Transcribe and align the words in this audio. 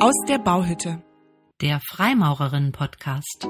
Aus 0.00 0.14
der 0.28 0.38
Bauhütte. 0.38 1.02
Der 1.60 1.80
Freimaurerinnen-Podcast. 1.80 3.48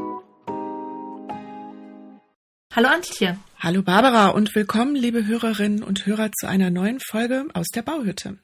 Hallo 2.74 2.88
Antje. 2.88 3.38
Hallo 3.58 3.82
Barbara 3.82 4.28
und 4.28 4.54
willkommen, 4.54 4.94
liebe 4.94 5.26
Hörerinnen 5.26 5.82
und 5.82 6.06
Hörer, 6.06 6.32
zu 6.32 6.48
einer 6.48 6.70
neuen 6.70 7.00
Folge 7.00 7.48
aus 7.52 7.66
der 7.74 7.82
Bauhütte. 7.82 8.38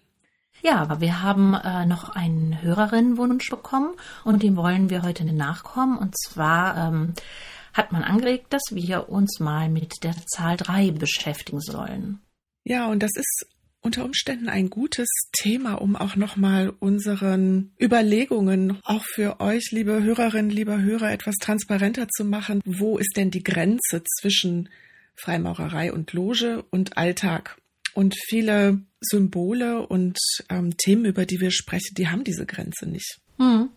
Ja, 0.63 0.82
aber 0.82 1.01
wir 1.01 1.23
haben 1.23 1.55
äh, 1.55 1.87
noch 1.87 2.11
einen 2.11 2.61
Hörerinnenwunsch 2.61 3.49
bekommen 3.49 3.95
und 4.25 4.43
dem 4.43 4.57
wollen 4.57 4.91
wir 4.91 5.03
heute 5.03 5.25
nachkommen. 5.25 5.96
Und 5.96 6.14
zwar 6.18 6.77
ähm, 6.77 7.14
hat 7.73 7.91
man 7.91 8.05
angeregt, 8.05 8.53
dass 8.53 8.64
wir 8.73 9.09
uns 9.09 9.41
mal 9.41 9.71
mit 9.71 10.05
der 10.05 10.14
Zahl 10.27 10.59
3 10.59 10.91
beschäftigen 10.91 11.63
sollen. 11.63 12.21
Ja, 12.64 12.86
und 12.89 13.03
das 13.03 13.13
ist 13.17 13.46
unter 13.85 14.05
Umständen 14.05 14.48
ein 14.48 14.71
gutes 14.71 15.09
Thema, 15.32 15.75
um 15.75 15.95
auch 15.95 16.17
nochmal 16.17 16.72
unseren 16.81 17.72
Überlegungen, 17.81 18.79
auch 18.82 19.04
für 19.04 19.40
euch, 19.40 19.71
liebe 19.72 20.03
Hörerinnen, 20.03 20.50
lieber 20.50 20.81
Hörer, 20.81 21.13
etwas 21.13 21.35
transparenter 21.36 22.09
zu 22.09 22.25
machen. 22.25 22.62
Wo 22.64 22.96
ist 22.96 23.17
denn 23.17 23.31
die 23.31 23.45
Grenze 23.45 24.03
zwischen 24.21 24.71
Freimaurerei 25.14 25.93
und 25.93 26.12
Loge 26.14 26.64
und 26.71 26.96
Alltag? 26.96 27.59
Und 27.93 28.17
viele 28.29 28.81
Symbole 29.00 29.87
und 29.87 30.18
ähm, 30.48 30.76
Themen, 30.76 31.04
über 31.04 31.26
die 31.26 31.40
wir 31.40 31.51
sprechen, 31.51 31.95
die 31.95 32.09
haben 32.09 32.25
diese 32.25 32.47
Grenze 32.47 32.89
nicht. 32.89 33.20
Hm. 33.39 33.69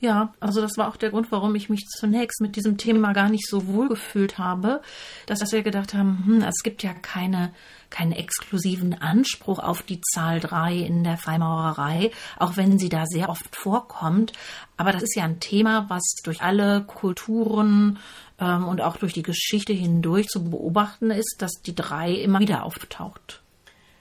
Ja, 0.00 0.32
also 0.40 0.60
das 0.60 0.78
war 0.78 0.88
auch 0.88 0.96
der 0.96 1.10
Grund, 1.10 1.30
warum 1.30 1.54
ich 1.54 1.68
mich 1.68 1.86
zunächst 1.86 2.40
mit 2.40 2.56
diesem 2.56 2.78
Thema 2.78 3.12
gar 3.12 3.28
nicht 3.28 3.46
so 3.46 3.66
wohl 3.66 3.88
gefühlt 3.88 4.38
habe, 4.38 4.80
dass 5.26 5.52
wir 5.52 5.62
gedacht 5.62 5.94
haben, 5.94 6.24
hm, 6.24 6.42
es 6.42 6.62
gibt 6.62 6.82
ja 6.82 6.92
keine, 6.94 7.52
keinen 7.90 8.12
exklusiven 8.12 8.94
Anspruch 8.94 9.58
auf 9.58 9.82
die 9.82 10.00
Zahl 10.00 10.40
3 10.40 10.74
in 10.74 11.04
der 11.04 11.18
Freimaurerei, 11.18 12.10
auch 12.38 12.56
wenn 12.56 12.78
sie 12.78 12.88
da 12.88 13.04
sehr 13.06 13.28
oft 13.28 13.54
vorkommt. 13.54 14.32
Aber 14.76 14.92
das 14.92 15.02
ist 15.02 15.16
ja 15.16 15.24
ein 15.24 15.40
Thema, 15.40 15.86
was 15.88 16.14
durch 16.24 16.40
alle 16.40 16.82
Kulturen 16.84 17.98
ähm, 18.38 18.66
und 18.66 18.80
auch 18.80 18.96
durch 18.96 19.12
die 19.12 19.22
Geschichte 19.22 19.72
hindurch 19.72 20.28
zu 20.28 20.42
beobachten 20.50 21.10
ist, 21.10 21.36
dass 21.38 21.60
die 21.62 21.74
3 21.74 22.12
immer 22.12 22.40
wieder 22.40 22.64
auftaucht. 22.64 23.39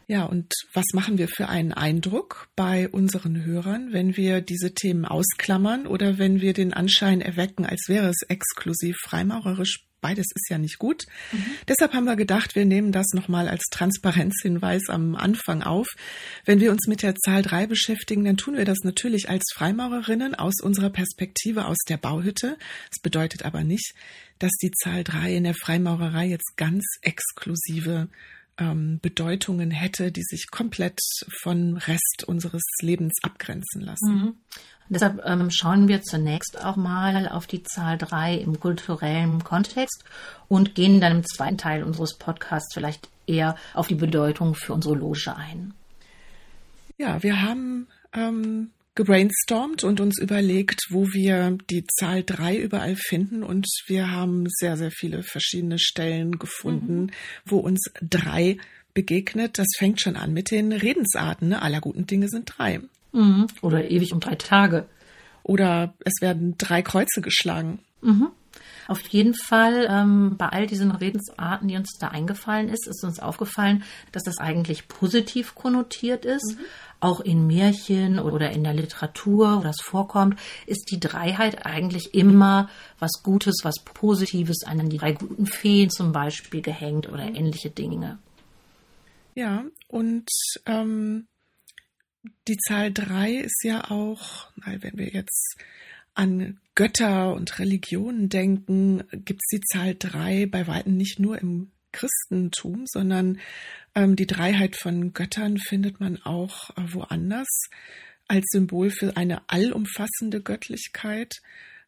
Ja, 0.10 0.24
und 0.24 0.52
was 0.74 0.86
machen 0.94 1.20
wir 1.20 1.28
für 1.28 1.50
einen 1.50 1.72
Eindruck 1.72 2.48
bei 2.56 2.90
unseren 2.90 3.46
Hörern, 3.46 3.94
wenn 3.94 4.18
wir 4.18 4.42
diese 4.42 4.74
Themen 4.74 5.06
ausklammern 5.06 5.86
oder 5.86 6.18
wenn 6.18 6.42
wir 6.42 6.54
den 6.54 6.74
Anschein 6.74 7.22
erwecken, 7.22 7.64
als 7.64 7.84
wäre 7.88 8.10
es 8.10 8.24
exklusiv 8.28 8.96
freimaurerisch? 9.06 9.86
Beides 10.02 10.26
ist 10.34 10.50
ja 10.50 10.58
nicht 10.58 10.80
gut. 10.80 11.04
Mhm. 11.32 11.46
Deshalb 11.68 11.94
haben 11.94 12.06
wir 12.06 12.16
gedacht, 12.16 12.56
wir 12.56 12.66
nehmen 12.66 12.92
das 12.92 13.06
nochmal 13.14 13.48
als 13.48 13.66
Transparenzhinweis 13.70 14.90
am 14.90 15.16
Anfang 15.16 15.62
auf. 15.62 15.86
Wenn 16.44 16.60
wir 16.60 16.72
uns 16.72 16.88
mit 16.88 17.04
der 17.04 17.14
Zahl 17.14 17.44
drei 17.44 17.68
beschäftigen, 17.68 18.26
dann 18.26 18.38
tun 18.38 18.58
wir 18.58 18.66
das 18.66 18.80
natürlich 18.84 19.30
als 19.30 19.44
Freimaurerinnen 19.54 20.34
aus 20.34 20.60
unserer 20.60 20.90
Perspektive 20.90 21.66
aus 21.66 21.78
der 21.88 21.98
Bauhütte. 21.98 22.58
Das 22.90 23.00
bedeutet 23.04 23.46
aber 23.46 23.64
nicht, 23.64 23.94
dass 24.40 24.54
die 24.54 24.72
Zahl 24.72 25.04
drei 25.04 25.36
in 25.36 25.44
der 25.44 25.54
Freimaurerei 25.54 26.26
jetzt 26.26 26.58
ganz 26.58 26.84
exklusive 27.04 28.10
ähm, 28.60 29.00
Bedeutungen 29.02 29.72
hätte, 29.72 30.12
die 30.12 30.24
sich 30.24 30.52
komplett 30.52 31.00
vom 31.42 31.78
Rest 31.78 32.26
unseres 32.28 32.64
Lebens 32.82 33.14
abgrenzen 33.24 33.82
lassen. 33.82 34.14
Mhm. 34.14 34.34
Deshalb 34.90 35.22
ähm, 35.24 35.52
schauen 35.52 35.88
wir 35.88 36.02
zunächst 36.02 36.64
auch 36.64 36.76
mal 36.76 37.30
auf 37.30 37.46
die 37.46 37.64
Zahl 37.64 37.98
3 37.98 38.36
im 38.36 38.60
kulturellen 38.60 39.44
Kontext 39.44 40.04
und 40.48 40.74
gehen 40.74 41.00
dann 41.00 41.18
im 41.18 41.26
zweiten 41.26 41.60
Teil 41.60 41.84
unseres 41.84 42.16
Podcasts 42.16 42.74
vielleicht 42.74 43.08
eher 43.28 43.56
auf 43.76 43.88
die 43.88 43.96
Bedeutung 43.96 44.56
für 44.56 44.74
unsere 44.74 44.96
Loge 44.96 45.36
ein. 45.36 45.74
Ja, 46.98 47.22
wir 47.22 47.42
haben 47.44 47.88
ähm, 48.14 48.72
gebrainstormt 49.00 49.86
und 49.86 50.02
uns 50.02 50.20
überlegt, 50.20 50.82
wo 50.90 51.08
wir 51.14 51.58
die 51.70 51.86
Zahl 51.88 52.22
drei 52.22 52.58
überall 52.58 52.98
finden. 52.98 53.44
Und 53.44 53.66
wir 53.88 54.12
haben 54.12 54.48
sehr, 54.50 54.76
sehr 54.76 54.92
viele 54.92 55.24
verschiedene 55.24 55.80
Stellen 55.80 56.38
gefunden, 56.38 57.04
mhm. 57.04 57.12
wo 57.46 57.60
uns 57.60 57.80
drei 58.02 58.58
begegnet. 58.94 59.58
Das 59.58 59.68
fängt 59.78 60.02
schon 60.02 60.18
an 60.18 60.34
mit 60.34 60.52
den 60.52 60.74
Redensarten. 60.74 61.48
Ne? 61.48 61.62
Aller 61.62 61.80
guten 61.80 62.08
Dinge 62.08 62.28
sind 62.28 62.52
drei. 62.58 62.82
Mhm. 63.14 63.48
Oder 63.62 63.90
ewig 63.90 64.12
um 64.12 64.20
drei 64.20 64.36
Tage. 64.36 64.86
Oder 65.44 65.94
es 66.04 66.16
werden 66.20 66.56
drei 66.58 66.82
Kreuze 66.82 67.22
geschlagen. 67.22 67.80
Mhm. 68.02 68.32
Auf 68.90 69.08
jeden 69.08 69.36
Fall, 69.36 69.88
ähm, 69.90 70.36
bei 70.38 70.48
all 70.48 70.66
diesen 70.68 70.92
Redensarten, 70.92 71.68
die 71.68 71.78
uns 71.78 71.98
da 72.00 72.10
eingefallen 72.10 72.70
ist, 72.70 72.88
ist 72.88 73.04
uns 73.04 73.20
aufgefallen, 73.20 73.84
dass 74.12 74.24
das 74.24 74.40
eigentlich 74.40 74.88
positiv 74.88 75.56
konnotiert 75.56 76.26
ist. 76.26 76.58
Mhm. 76.58 76.64
Auch 77.02 77.22
in 77.22 77.48
Märchen 77.48 78.20
oder 78.20 78.52
in 78.52 78.64
der 78.64 78.74
Literatur, 78.74 79.60
wo 79.60 79.64
das 79.64 79.80
vorkommt, 79.82 80.38
ist 80.66 80.92
die 80.92 81.00
Dreiheit 81.00 81.66
eigentlich 81.66 82.14
immer 82.14 82.70
was 83.00 83.24
Gutes, 83.24 83.62
was 83.64 83.76
Positives 83.86 84.64
an 84.66 84.90
die 84.90 84.98
drei 84.98 85.14
guten 85.14 85.46
Feen 85.46 85.90
zum 85.90 86.12
Beispiel 86.12 86.62
gehängt 86.62 87.08
oder 87.08 87.24
ähnliche 87.24 87.70
Dinge. 87.70 88.20
Ja, 89.34 89.64
und 89.88 90.28
ähm, 90.66 91.28
die 92.48 92.58
Zahl 92.58 92.92
drei 92.92 93.36
ist 93.36 93.64
ja 93.64 93.90
auch, 93.90 94.48
wenn 94.66 94.98
wir 94.98 95.08
jetzt 95.08 95.58
an 96.14 96.60
Götter 96.76 97.34
und 97.34 97.60
Religionen 97.60 98.28
denken, 98.28 99.04
gibt 99.12 99.42
es 99.42 99.60
die 99.60 99.62
Zahl 99.62 99.96
drei 99.98 100.46
bei 100.46 100.68
weitem 100.68 100.98
nicht 100.98 101.20
nur 101.20 101.40
im 101.40 101.72
Christentum, 101.92 102.84
sondern 102.86 103.40
ähm, 103.96 104.16
die 104.16 104.28
Dreiheit 104.28 104.76
von 104.76 105.14
Göttern 105.14 105.58
findet 105.58 106.00
man 106.00 106.22
auch 106.24 106.70
äh, 106.72 106.94
woanders 106.94 107.48
als 108.28 108.46
Symbol 108.52 108.92
für 108.92 109.18
eine 109.18 109.42
allumfassende 109.48 110.42
Göttlichkeit. 110.42 111.42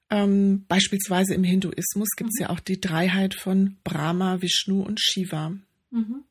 Ähm, 0.10 0.66
beispielsweise 0.68 1.34
im 1.34 1.44
Hinduismus 1.44 2.10
gibt 2.18 2.32
es 2.34 2.40
mhm. 2.40 2.44
ja 2.44 2.50
auch 2.50 2.60
die 2.60 2.82
Dreiheit 2.82 3.34
von 3.36 3.78
Brahma, 3.84 4.42
Vishnu 4.42 4.82
und 4.82 5.00
Shiva. 5.00 5.54
Mhm. 5.92 6.24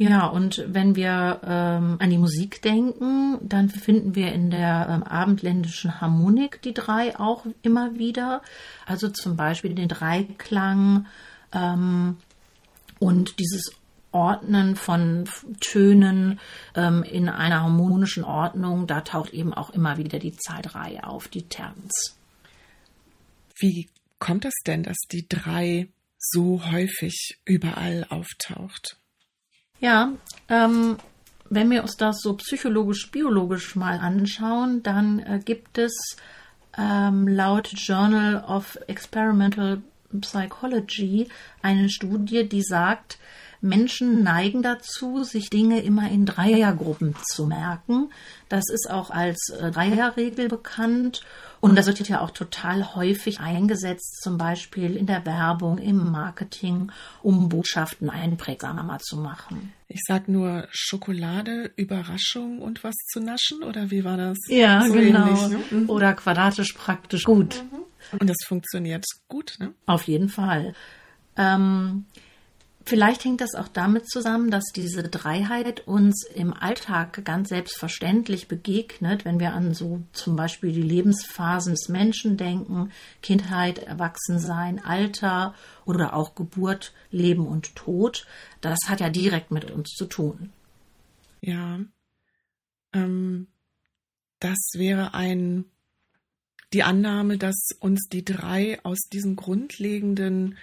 Ja, 0.00 0.26
und 0.28 0.64
wenn 0.68 0.94
wir 0.94 1.40
ähm, 1.44 1.96
an 1.98 2.10
die 2.10 2.18
Musik 2.18 2.62
denken, 2.62 3.38
dann 3.42 3.68
finden 3.68 4.14
wir 4.14 4.32
in 4.32 4.50
der 4.50 4.86
ähm, 4.88 5.02
abendländischen 5.02 6.00
Harmonik 6.00 6.62
die 6.62 6.72
drei 6.72 7.18
auch 7.18 7.46
immer 7.62 7.98
wieder. 7.98 8.42
Also 8.86 9.08
zum 9.08 9.36
Beispiel 9.36 9.74
den 9.74 9.88
Dreiklang 9.88 11.06
ähm, 11.52 12.16
und 12.98 13.38
dieses 13.38 13.72
Ordnen 14.10 14.76
von 14.76 15.28
Tönen 15.60 16.40
ähm, 16.74 17.02
in 17.02 17.28
einer 17.28 17.62
harmonischen 17.62 18.24
Ordnung, 18.24 18.86
da 18.86 19.02
taucht 19.02 19.32
eben 19.32 19.52
auch 19.52 19.70
immer 19.70 19.98
wieder 19.98 20.18
die 20.18 20.36
Zahl 20.36 20.62
drei 20.62 21.02
auf, 21.04 21.28
die 21.28 21.46
Terz. 21.48 22.16
Wie 23.58 23.88
kommt 24.18 24.44
es 24.44 24.54
denn, 24.66 24.82
dass 24.82 24.96
die 25.10 25.28
drei 25.28 25.88
so 26.18 26.64
häufig 26.70 27.38
überall 27.44 28.06
auftaucht? 28.08 28.98
Ja, 29.80 30.12
ähm, 30.48 30.96
wenn 31.50 31.70
wir 31.70 31.82
uns 31.82 31.96
das 31.96 32.20
so 32.20 32.34
psychologisch, 32.34 33.10
biologisch 33.10 33.76
mal 33.76 33.98
anschauen, 33.98 34.82
dann 34.82 35.20
äh, 35.20 35.40
gibt 35.44 35.78
es 35.78 36.16
ähm, 36.76 37.28
laut 37.28 37.70
Journal 37.72 38.44
of 38.44 38.78
Experimental 38.86 39.82
Psychology 40.20 41.28
eine 41.62 41.90
Studie, 41.90 42.48
die 42.48 42.62
sagt, 42.62 43.18
Menschen 43.60 44.22
neigen 44.22 44.62
dazu, 44.62 45.24
sich 45.24 45.50
Dinge 45.50 45.80
immer 45.80 46.10
in 46.10 46.26
Dreiergruppen 46.26 47.16
zu 47.24 47.46
merken. 47.46 48.10
Das 48.48 48.64
ist 48.72 48.88
auch 48.88 49.10
als 49.10 49.48
äh, 49.50 49.70
Dreierregel 49.72 50.48
bekannt 50.48 51.22
und 51.60 51.76
das 51.76 51.86
wird 51.86 52.08
ja 52.08 52.20
auch 52.20 52.30
total 52.30 52.94
häufig 52.94 53.40
eingesetzt, 53.40 54.22
zum 54.22 54.38
Beispiel 54.38 54.96
in 54.96 55.06
der 55.06 55.26
Werbung, 55.26 55.78
im 55.78 56.12
Marketing, 56.12 56.92
um 57.22 57.48
Botschaften 57.48 58.10
einprägsamer 58.10 58.98
zu 59.00 59.16
machen. 59.16 59.72
Ich 59.88 60.02
sag 60.06 60.28
nur 60.28 60.68
Schokolade, 60.70 61.72
Überraschung 61.74 62.60
und 62.60 62.84
was 62.84 62.94
zu 63.10 63.20
naschen, 63.20 63.64
oder 63.64 63.90
wie 63.90 64.04
war 64.04 64.16
das? 64.16 64.38
Ja, 64.46 64.84
so 64.86 64.92
genau. 64.92 65.26
Ähnlich, 65.26 65.48
ne? 65.48 65.78
Mhm. 65.78 65.90
Oder 65.90 66.14
quadratisch 66.14 66.74
praktisch 66.74 67.24
gut. 67.24 67.64
Und 68.18 68.28
das 68.28 68.36
funktioniert 68.46 69.04
gut, 69.28 69.56
ne? 69.58 69.74
Auf 69.86 70.04
jeden 70.04 70.28
Fall. 70.28 70.74
Ähm, 71.36 72.06
Vielleicht 72.88 73.26
hängt 73.26 73.42
das 73.42 73.54
auch 73.54 73.68
damit 73.68 74.08
zusammen, 74.08 74.50
dass 74.50 74.64
diese 74.74 75.02
Dreiheit 75.02 75.86
uns 75.86 76.24
im 76.24 76.54
Alltag 76.54 77.22
ganz 77.22 77.50
selbstverständlich 77.50 78.48
begegnet, 78.48 79.26
wenn 79.26 79.38
wir 79.38 79.52
an 79.52 79.74
so 79.74 80.00
zum 80.14 80.36
Beispiel 80.36 80.72
die 80.72 80.80
Lebensphasen 80.80 81.74
des 81.74 81.90
Menschen 81.90 82.38
denken, 82.38 82.90
Kindheit, 83.20 83.80
Erwachsensein, 83.80 84.82
Alter 84.82 85.54
oder 85.84 86.14
auch 86.14 86.34
Geburt, 86.34 86.94
Leben 87.10 87.46
und 87.46 87.76
Tod. 87.76 88.26
Das 88.62 88.78
hat 88.86 89.00
ja 89.00 89.10
direkt 89.10 89.50
mit 89.50 89.70
uns 89.70 89.90
zu 89.90 90.06
tun. 90.06 90.50
Ja, 91.42 91.80
ähm, 92.94 93.48
das 94.40 94.56
wäre 94.72 95.12
ein 95.12 95.66
die 96.72 96.82
Annahme, 96.82 97.38
dass 97.38 97.70
uns 97.80 98.08
die 98.08 98.24
drei 98.24 98.78
aus 98.84 98.98
diesem 99.12 99.36
grundlegenden 99.36 100.56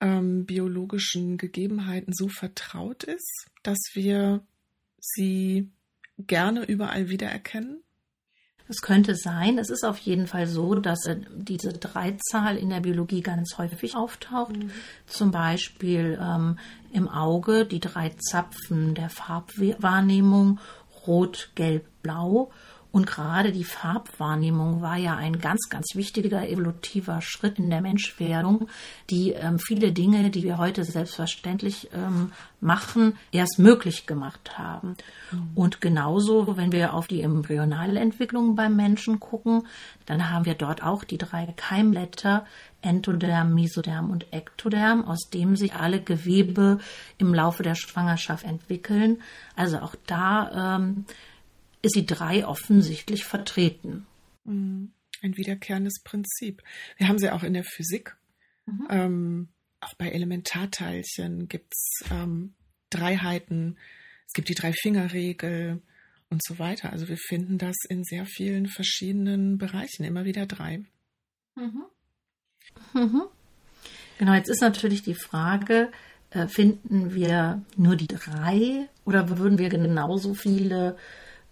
ähm, 0.00 0.46
biologischen 0.46 1.36
Gegebenheiten 1.36 2.12
so 2.12 2.28
vertraut 2.28 3.04
ist, 3.04 3.46
dass 3.62 3.78
wir 3.94 4.42
sie 5.00 5.70
gerne 6.18 6.64
überall 6.64 7.08
wiedererkennen? 7.08 7.82
Es 8.70 8.82
könnte 8.82 9.16
sein, 9.16 9.58
es 9.58 9.68
ist 9.68 9.84
auf 9.84 9.98
jeden 9.98 10.28
Fall 10.28 10.46
so, 10.46 10.76
dass 10.76 11.04
äh, 11.06 11.16
diese 11.34 11.72
Dreizahl 11.72 12.56
in 12.56 12.70
der 12.70 12.78
Biologie 12.78 13.20
ganz 13.20 13.58
häufig 13.58 13.96
auftaucht. 13.96 14.56
Mhm. 14.56 14.70
Zum 15.06 15.32
Beispiel 15.32 16.16
ähm, 16.22 16.56
im 16.92 17.08
Auge 17.08 17.66
die 17.66 17.80
drei 17.80 18.10
Zapfen 18.10 18.94
der 18.94 19.10
Farbwahrnehmung, 19.10 20.60
rot, 21.04 21.50
gelb, 21.56 21.84
blau. 22.02 22.52
Und 22.92 23.06
gerade 23.06 23.52
die 23.52 23.64
Farbwahrnehmung 23.64 24.82
war 24.82 24.96
ja 24.96 25.16
ein 25.16 25.38
ganz, 25.38 25.68
ganz 25.68 25.94
wichtiger 25.94 26.48
evolutiver 26.48 27.20
Schritt 27.22 27.58
in 27.58 27.70
der 27.70 27.80
Menschwerdung, 27.80 28.68
die 29.10 29.32
ähm, 29.32 29.58
viele 29.58 29.92
Dinge, 29.92 30.30
die 30.30 30.42
wir 30.42 30.58
heute 30.58 30.84
selbstverständlich 30.84 31.88
ähm, 31.94 32.32
machen, 32.60 33.16
erst 33.32 33.58
möglich 33.58 34.06
gemacht 34.06 34.58
haben. 34.58 34.96
Mhm. 35.30 35.50
Und 35.54 35.80
genauso, 35.80 36.56
wenn 36.56 36.72
wir 36.72 36.94
auf 36.94 37.06
die 37.06 37.22
embryonale 37.22 38.00
Entwicklung 38.00 38.56
beim 38.56 38.74
Menschen 38.76 39.20
gucken, 39.20 39.66
dann 40.06 40.30
haben 40.30 40.44
wir 40.44 40.54
dort 40.54 40.82
auch 40.82 41.04
die 41.04 41.18
drei 41.18 41.46
Keimblätter, 41.56 42.44
Entoderm, 42.82 43.54
Mesoderm 43.54 44.10
und 44.10 44.32
Ektoderm, 44.32 45.04
aus 45.04 45.28
dem 45.32 45.54
sich 45.54 45.74
alle 45.74 46.00
Gewebe 46.00 46.78
im 47.18 47.34
Laufe 47.34 47.62
der 47.62 47.74
Schwangerschaft 47.74 48.44
entwickeln. 48.44 49.22
Also 49.54 49.78
auch 49.78 49.94
da 50.06 50.76
ähm, 50.76 51.04
ist 51.82 51.96
die 51.96 52.06
drei 52.06 52.46
offensichtlich 52.46 53.24
vertreten. 53.24 54.06
Mhm. 54.44 54.92
Ein 55.22 55.36
wiederkehrendes 55.36 56.02
Prinzip. 56.02 56.62
Wir 56.96 57.08
haben 57.08 57.18
sie 57.18 57.30
auch 57.30 57.42
in 57.42 57.54
der 57.54 57.64
Physik. 57.64 58.16
Mhm. 58.66 58.86
Ähm, 58.90 59.48
auch 59.80 59.94
bei 59.94 60.10
Elementarteilchen 60.10 61.48
gibt 61.48 61.72
es 61.72 62.10
ähm, 62.10 62.54
Dreiheiten. 62.90 63.78
Es 64.26 64.32
gibt 64.32 64.48
die 64.48 64.54
Drei-Finger-Regel 64.54 65.80
und 66.30 66.42
so 66.44 66.58
weiter. 66.58 66.92
Also 66.92 67.08
wir 67.08 67.16
finden 67.16 67.58
das 67.58 67.76
in 67.88 68.04
sehr 68.04 68.24
vielen 68.24 68.66
verschiedenen 68.66 69.58
Bereichen 69.58 70.04
immer 70.04 70.24
wieder 70.24 70.46
drei. 70.46 70.84
Mhm. 71.56 71.84
Mhm. 72.94 73.22
Genau, 74.18 74.34
jetzt 74.34 74.50
ist 74.50 74.60
natürlich 74.60 75.02
die 75.02 75.14
Frage, 75.14 75.90
äh, 76.30 76.46
finden 76.46 77.14
wir 77.14 77.62
nur 77.76 77.96
die 77.96 78.06
drei 78.06 78.88
oder 79.04 79.38
würden 79.38 79.58
wir 79.58 79.68
genauso 79.68 80.34
viele 80.34 80.96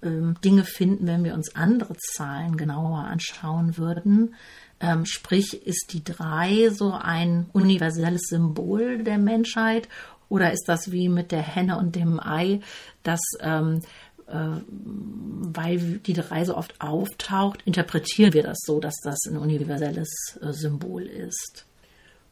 Dinge 0.01 0.65
finden, 0.65 1.07
wenn 1.07 1.25
wir 1.25 1.35
uns 1.35 1.57
andere 1.57 1.97
Zahlen 1.97 2.57
genauer 2.57 2.99
anschauen 2.99 3.77
würden. 3.77 4.35
Ähm, 4.81 5.07
sprich, 5.07 5.67
ist 5.67 5.93
die 5.93 6.05
drei 6.05 6.71
so 6.71 6.93
ein 6.93 7.47
universelles 7.53 8.23
Symbol 8.29 9.03
der 9.03 9.19
Menschheit 9.19 9.89
oder 10.29 10.53
ist 10.53 10.65
das 10.67 10.93
wie 10.93 11.09
mit 11.09 11.33
der 11.33 11.43
Henne 11.43 11.79
und 11.79 11.97
dem 11.97 12.21
Ei, 12.21 12.61
dass 13.03 13.21
ähm, 13.41 13.81
äh, 14.29 14.61
weil 14.71 15.99
die 15.99 16.13
drei 16.13 16.45
so 16.45 16.57
oft 16.57 16.81
auftaucht, 16.81 17.63
interpretieren 17.65 18.35
wir 18.35 18.43
das 18.43 18.59
so, 18.65 18.79
dass 18.79 18.97
das 19.03 19.19
ein 19.27 19.39
universelles 19.39 20.39
äh, 20.41 20.53
Symbol 20.53 21.03
ist? 21.03 21.67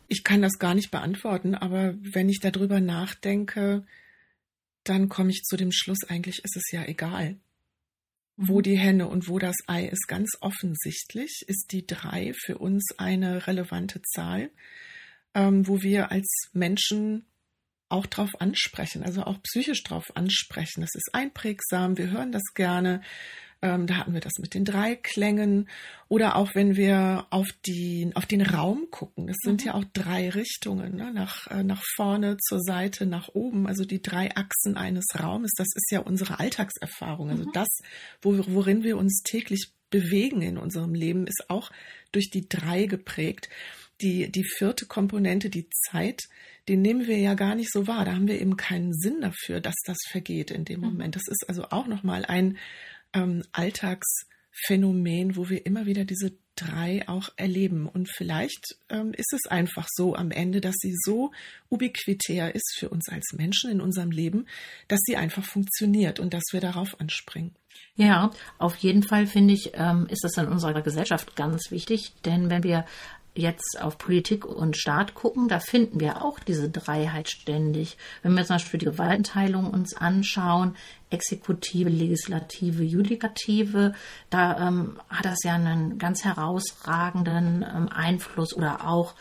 Ich 0.07 0.23
kann 0.23 0.43
das 0.43 0.59
gar 0.59 0.75
nicht 0.75 0.91
beantworten, 0.91 1.55
aber 1.55 1.95
wenn 1.99 2.29
ich 2.29 2.39
darüber 2.41 2.81
nachdenke, 2.81 3.83
dann 4.85 5.09
komme 5.09 5.31
ich 5.31 5.43
zu 5.43 5.57
dem 5.57 5.73
Schluss, 5.73 6.05
eigentlich 6.07 6.45
ist 6.45 6.57
es 6.57 6.71
ja 6.71 6.85
egal. 6.85 7.37
Wo 8.37 8.61
die 8.61 8.77
Henne 8.77 9.09
und 9.09 9.29
wo 9.29 9.39
das 9.39 9.57
Ei 9.67 9.87
ist, 9.87 10.09
ganz 10.09 10.37
offensichtlich 10.41 11.45
ist 11.47 11.69
die 11.73 11.87
drei 11.87 12.33
für 12.35 12.59
uns 12.59 12.85
eine 12.99 13.47
relevante 13.47 14.03
Zahl, 14.03 14.51
ähm, 15.35 15.67
wo 15.67 15.83
wir 15.83 16.11
als 16.11 16.27
Menschen 16.53 17.25
auch 17.89 18.07
drauf 18.07 18.31
ansprechen, 18.41 19.03
also 19.03 19.23
auch 19.23 19.41
psychisch 19.43 19.83
drauf 19.85 20.05
ansprechen. 20.17 20.81
Das 20.81 20.95
ist 20.95 21.11
einprägsam, 21.13 21.97
wir 21.99 22.11
hören 22.11 22.33
das 22.33 22.43
gerne. 22.55 23.01
Ähm, 23.63 23.87
da 23.87 23.97
hatten 23.97 24.13
wir 24.13 24.21
das 24.21 24.35
mit 24.39 24.55
den 24.55 24.65
drei 24.65 24.97
Klängen. 24.97 25.69
Oder 26.09 26.37
auch 26.37 26.55
wenn 26.55 26.77
wir 26.77 27.27
auf, 27.31 27.49
die, 27.67 28.11
auf 28.15 28.27
den 28.27 28.43
Raum 28.43 28.89
gucken. 28.91 29.27
Das 29.27 29.37
sind 29.43 29.63
mhm. 29.63 29.67
ja 29.67 29.75
auch 29.75 29.85
drei 29.93 30.31
Richtungen, 30.31 30.97
ne? 30.97 31.13
nach, 31.13 31.51
äh, 31.51 31.63
nach 31.63 31.83
vorne, 31.97 32.37
zur 32.37 32.61
Seite, 32.61 33.07
nach 33.07 33.29
oben. 33.29 33.67
Also 33.67 33.85
die 33.85 34.03
drei 34.03 34.35
Achsen 34.37 34.77
eines 34.77 35.07
Raumes. 35.19 35.53
Das 35.57 35.69
ist 35.75 35.91
ja 35.91 36.01
unsere 36.01 36.39
Alltagserfahrung. 36.39 37.31
Also 37.31 37.45
mhm. 37.45 37.53
das, 37.55 37.69
wo, 38.21 38.39
worin 38.49 38.83
wir 38.85 38.99
uns 38.99 39.23
täglich 39.23 39.73
bewegen 39.91 40.43
in 40.43 40.59
unserem 40.59 40.95
Leben, 40.95 41.27
ist 41.27 41.45
auch 41.49 41.71
durch 42.13 42.31
die 42.31 42.49
drei 42.49 42.87
geprägt. 42.87 43.49
Die, 44.03 44.31
die 44.31 44.45
vierte 44.45 44.85
Komponente, 44.85 45.49
die 45.49 45.71
Zeit, 45.71 46.29
den 46.69 46.83
nehmen 46.83 47.07
wir 47.07 47.19
ja 47.19 47.35
gar 47.35 47.55
nicht 47.55 47.73
so 47.73 47.87
wahr. 47.87 48.05
Da 48.05 48.15
haben 48.15 48.29
wir 48.29 48.41
eben 48.41 48.57
keinen 48.57 48.93
Sinn 48.93 49.21
dafür, 49.21 49.61
dass 49.61 49.77
das 49.87 49.97
vergeht 50.11 50.51
in 50.51 50.65
dem 50.65 50.81
mhm. 50.81 50.87
Moment. 50.87 51.17
Das 51.17 51.23
ist 51.29 51.49
also 51.49 51.65
auch 51.71 51.87
nochmal 51.87 52.25
ein, 52.25 52.59
ähm, 53.13 53.43
Alltagsphänomen, 53.53 55.37
wo 55.37 55.49
wir 55.49 55.65
immer 55.67 55.87
wieder 55.87 56.05
diese 56.05 56.33
drei 56.57 57.07
auch 57.07 57.29
erleben. 57.37 57.87
Und 57.87 58.09
vielleicht 58.09 58.77
ähm, 58.89 59.13
ist 59.13 59.33
es 59.33 59.51
einfach 59.51 59.87
so 59.91 60.15
am 60.15 60.31
Ende, 60.31 60.61
dass 60.61 60.75
sie 60.79 60.95
so 61.05 61.31
ubiquitär 61.69 62.55
ist 62.55 62.77
für 62.79 62.89
uns 62.89 63.09
als 63.09 63.33
Menschen 63.35 63.71
in 63.71 63.81
unserem 63.81 64.11
Leben, 64.11 64.47
dass 64.89 65.01
sie 65.05 65.17
einfach 65.17 65.45
funktioniert 65.45 66.19
und 66.19 66.35
dass 66.35 66.45
wir 66.53 66.61
darauf 66.61 66.99
anspringen. 66.99 67.55
Ja, 67.95 68.31
auf 68.59 68.77
jeden 68.77 69.03
Fall 69.03 69.27
finde 69.27 69.55
ich, 69.55 69.73
ähm, 69.75 70.07
ist 70.11 70.25
das 70.25 70.37
in 70.37 70.49
unserer 70.49 70.83
Gesellschaft 70.83 71.37
ganz 71.37 71.71
wichtig, 71.71 72.15
denn 72.25 72.51
wenn 72.51 72.63
wir 72.63 72.87
jetzt 73.37 73.81
auf 73.81 73.99
Politik 73.99 74.47
und 74.47 74.77
Staat 74.77 75.15
gucken, 75.15 75.49
da 75.49 75.61
finden 75.61 76.01
wir 76.01 76.25
auch 76.25 76.39
diese 76.39 76.71
Dreiheit 76.71 77.29
ständig. 77.29 77.99
Wenn 78.23 78.35
wir 78.35 78.45
zum 78.45 78.57
Beispiel 78.57 78.79
die 78.79 78.87
Gewaltenteilung 78.87 79.71
uns 79.71 79.95
anschauen, 79.95 80.75
Exekutive, 81.11 81.89
Legislative, 81.89 82.83
Judikative, 82.83 83.95
da 84.31 84.69
ähm, 84.69 84.99
hat 85.09 85.25
das 85.25 85.43
ja 85.45 85.55
einen 85.55 85.99
ganz 85.99 86.25
herausragenden 86.25 87.65
ähm, 87.69 87.89
Einfluss 87.89 88.55
oder 88.55 88.89
auch 88.89 89.15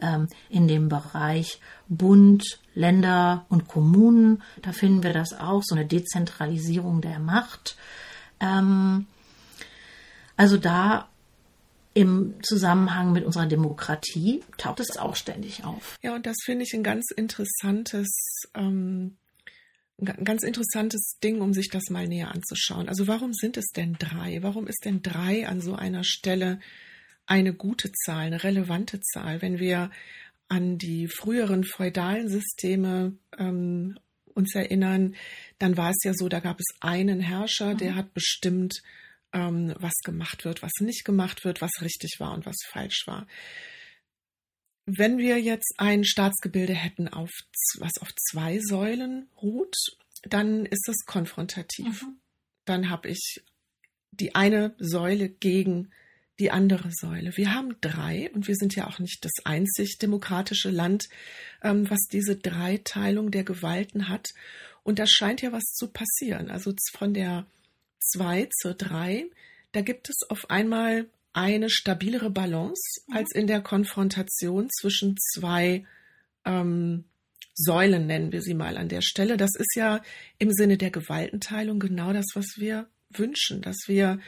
ähm, 0.00 0.28
in 0.48 0.68
dem 0.68 0.88
Bereich 0.88 1.60
Bund, 1.88 2.60
Länder 2.74 3.46
und 3.48 3.68
Kommunen. 3.68 4.42
Da 4.62 4.72
finden 4.72 5.02
wir 5.02 5.12
das 5.12 5.32
auch, 5.32 5.62
so 5.64 5.74
eine 5.74 5.86
Dezentralisierung 5.86 7.00
der 7.00 7.18
Macht. 7.18 7.76
Ähm, 8.40 9.06
also 10.36 10.56
da 10.56 11.08
im 11.94 12.34
Zusammenhang 12.42 13.12
mit 13.12 13.24
unserer 13.24 13.46
Demokratie 13.46 14.42
taucht 14.58 14.80
es 14.80 14.96
auch 14.96 15.14
ständig 15.14 15.64
auf. 15.64 15.96
Ja, 16.02 16.14
und 16.14 16.26
das 16.26 16.36
finde 16.44 16.64
ich 16.64 16.74
ein 16.74 16.82
ganz 16.82 17.10
interessantes, 17.16 18.08
ähm, 18.54 19.16
ein 19.98 20.24
ganz 20.24 20.42
interessantes 20.42 21.18
Ding, 21.22 21.40
um 21.40 21.52
sich 21.52 21.68
das 21.68 21.84
mal 21.90 22.08
näher 22.08 22.32
anzuschauen. 22.32 22.88
Also 22.88 23.06
warum 23.06 23.32
sind 23.32 23.56
es 23.56 23.66
denn 23.76 23.94
drei? 23.98 24.42
Warum 24.42 24.66
ist 24.66 24.84
denn 24.84 25.02
drei 25.02 25.46
an 25.46 25.60
so 25.60 25.74
einer 25.74 26.04
Stelle 26.04 26.60
eine 27.26 27.54
gute 27.54 27.92
Zahl, 27.92 28.26
eine 28.26 28.42
relevante 28.42 29.00
Zahl? 29.00 29.40
Wenn 29.40 29.58
wir 29.58 29.90
an 30.48 30.78
die 30.78 31.08
früheren 31.08 31.64
feudalen 31.64 32.28
Systeme 32.28 33.16
ähm, 33.38 33.98
uns 34.34 34.54
erinnern, 34.54 35.14
dann 35.58 35.76
war 35.76 35.90
es 35.90 36.02
ja 36.04 36.12
so, 36.12 36.28
da 36.28 36.40
gab 36.40 36.58
es 36.58 36.66
einen 36.80 37.20
Herrscher, 37.20 37.74
der 37.74 37.92
mhm. 37.92 37.96
hat 37.96 38.14
bestimmt, 38.14 38.82
ähm, 39.32 39.74
was 39.78 39.94
gemacht 40.04 40.44
wird, 40.44 40.62
was 40.62 40.72
nicht 40.80 41.04
gemacht 41.04 41.44
wird, 41.44 41.60
was 41.60 41.70
richtig 41.80 42.16
war 42.18 42.34
und 42.34 42.46
was 42.46 42.56
falsch 42.68 43.04
war. 43.06 43.26
Wenn 44.86 45.18
wir 45.18 45.40
jetzt 45.40 45.74
ein 45.78 46.04
Staatsgebilde 46.04 46.74
hätten, 46.74 47.08
auf, 47.08 47.30
was 47.78 47.92
auf 48.00 48.14
zwei 48.30 48.60
Säulen 48.60 49.28
ruht, 49.40 49.74
dann 50.22 50.66
ist 50.66 50.86
das 50.86 51.04
konfrontativ. 51.06 52.02
Mhm. 52.02 52.16
Dann 52.64 52.90
habe 52.90 53.08
ich 53.08 53.42
die 54.10 54.34
eine 54.34 54.74
Säule 54.78 55.28
gegen 55.28 55.90
die 56.38 56.50
andere 56.50 56.90
Säule. 56.92 57.36
Wir 57.36 57.54
haben 57.54 57.76
drei 57.80 58.30
und 58.32 58.48
wir 58.48 58.56
sind 58.56 58.74
ja 58.74 58.88
auch 58.88 58.98
nicht 58.98 59.24
das 59.24 59.32
einzig 59.44 59.98
demokratische 59.98 60.70
Land, 60.70 61.08
ähm, 61.62 61.88
was 61.88 62.00
diese 62.10 62.36
Dreiteilung 62.36 63.30
der 63.30 63.44
Gewalten 63.44 64.08
hat. 64.08 64.30
Und 64.82 64.98
da 64.98 65.06
scheint 65.06 65.42
ja 65.42 65.52
was 65.52 65.64
zu 65.64 65.88
passieren. 65.88 66.50
Also 66.50 66.74
von 66.92 67.14
der 67.14 67.46
2 68.12 68.48
zur 68.60 68.74
3, 68.74 69.26
da 69.72 69.80
gibt 69.80 70.08
es 70.10 70.28
auf 70.28 70.50
einmal 70.50 71.06
eine 71.34 71.68
stabilere 71.68 72.30
Balance 72.30 73.02
mhm. 73.06 73.16
als 73.16 73.32
in 73.32 73.46
der 73.46 73.60
Konfrontation 73.60 74.70
zwischen 74.70 75.16
zwei 75.18 75.84
ähm, 76.44 77.04
Säulen, 77.54 78.06
nennen 78.06 78.32
wir 78.32 78.42
sie 78.42 78.54
mal 78.54 78.76
an 78.76 78.88
der 78.88 79.02
Stelle. 79.02 79.36
Das 79.36 79.54
ist 79.56 79.76
ja 79.76 80.02
im 80.38 80.52
Sinne 80.52 80.76
der 80.76 80.90
Gewaltenteilung 80.90 81.78
genau 81.78 82.12
das, 82.12 82.26
was 82.34 82.56
wir 82.56 82.88
wünschen, 83.10 83.62
dass 83.62 83.76
wir 83.86 84.18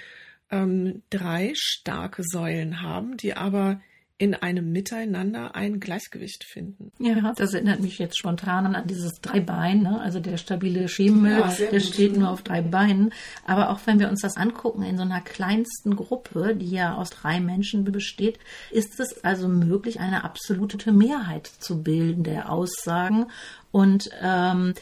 ähm, 0.51 1.03
drei 1.11 1.53
starke 1.57 2.23
Säulen 2.25 2.83
haben, 2.83 3.17
die 3.17 3.35
aber 3.35 3.81
in 4.19 4.35
einem 4.35 4.73
Miteinander 4.73 5.55
ein 5.55 5.79
Gleichgewicht 5.79 6.45
finden. 6.45 6.91
Ja, 6.99 7.35
das 7.37 7.53
erinnert 7.53 7.81
mich 7.81 7.99
jetzt 7.99 8.17
spontan 8.17 8.75
an 8.75 8.87
dieses 8.87 9.21
Dreibein, 9.21 9.83
ne? 9.83 10.01
also 10.01 10.21
der 10.21 10.39
stabile 10.39 10.89
Schemel, 10.89 11.39
ja, 11.39 11.53
der 11.71 11.81
steht 11.81 12.17
nur 12.17 12.31
auf 12.31 12.43
drei 12.43 12.63
Beinen. 12.63 13.13
Aber 13.45 13.71
auch 13.71 13.81
wenn 13.85 14.01
wir 14.01 14.09
uns 14.09 14.23
das 14.23 14.39
angucken 14.39 14.83
in 14.83 14.97
so 14.97 15.03
einer 15.03 15.21
kleinsten 15.21 15.97
Gruppe, 15.97 16.57
die 16.57 16.71
ja 16.71 16.95
aus 16.95 17.11
drei 17.11 17.41
Menschen 17.41 17.85
besteht, 17.85 18.39
ist 18.71 18.99
es 19.01 19.23
also 19.23 19.49
möglich, 19.49 20.01
eine 20.01 20.25
absolute 20.25 20.93
Mehrheit 20.93 21.47
zu 21.47 21.83
bilden 21.83 22.25
der 22.25 22.51
Aussagen 22.51 23.27
und 23.71 24.09
ähm, 24.23 24.73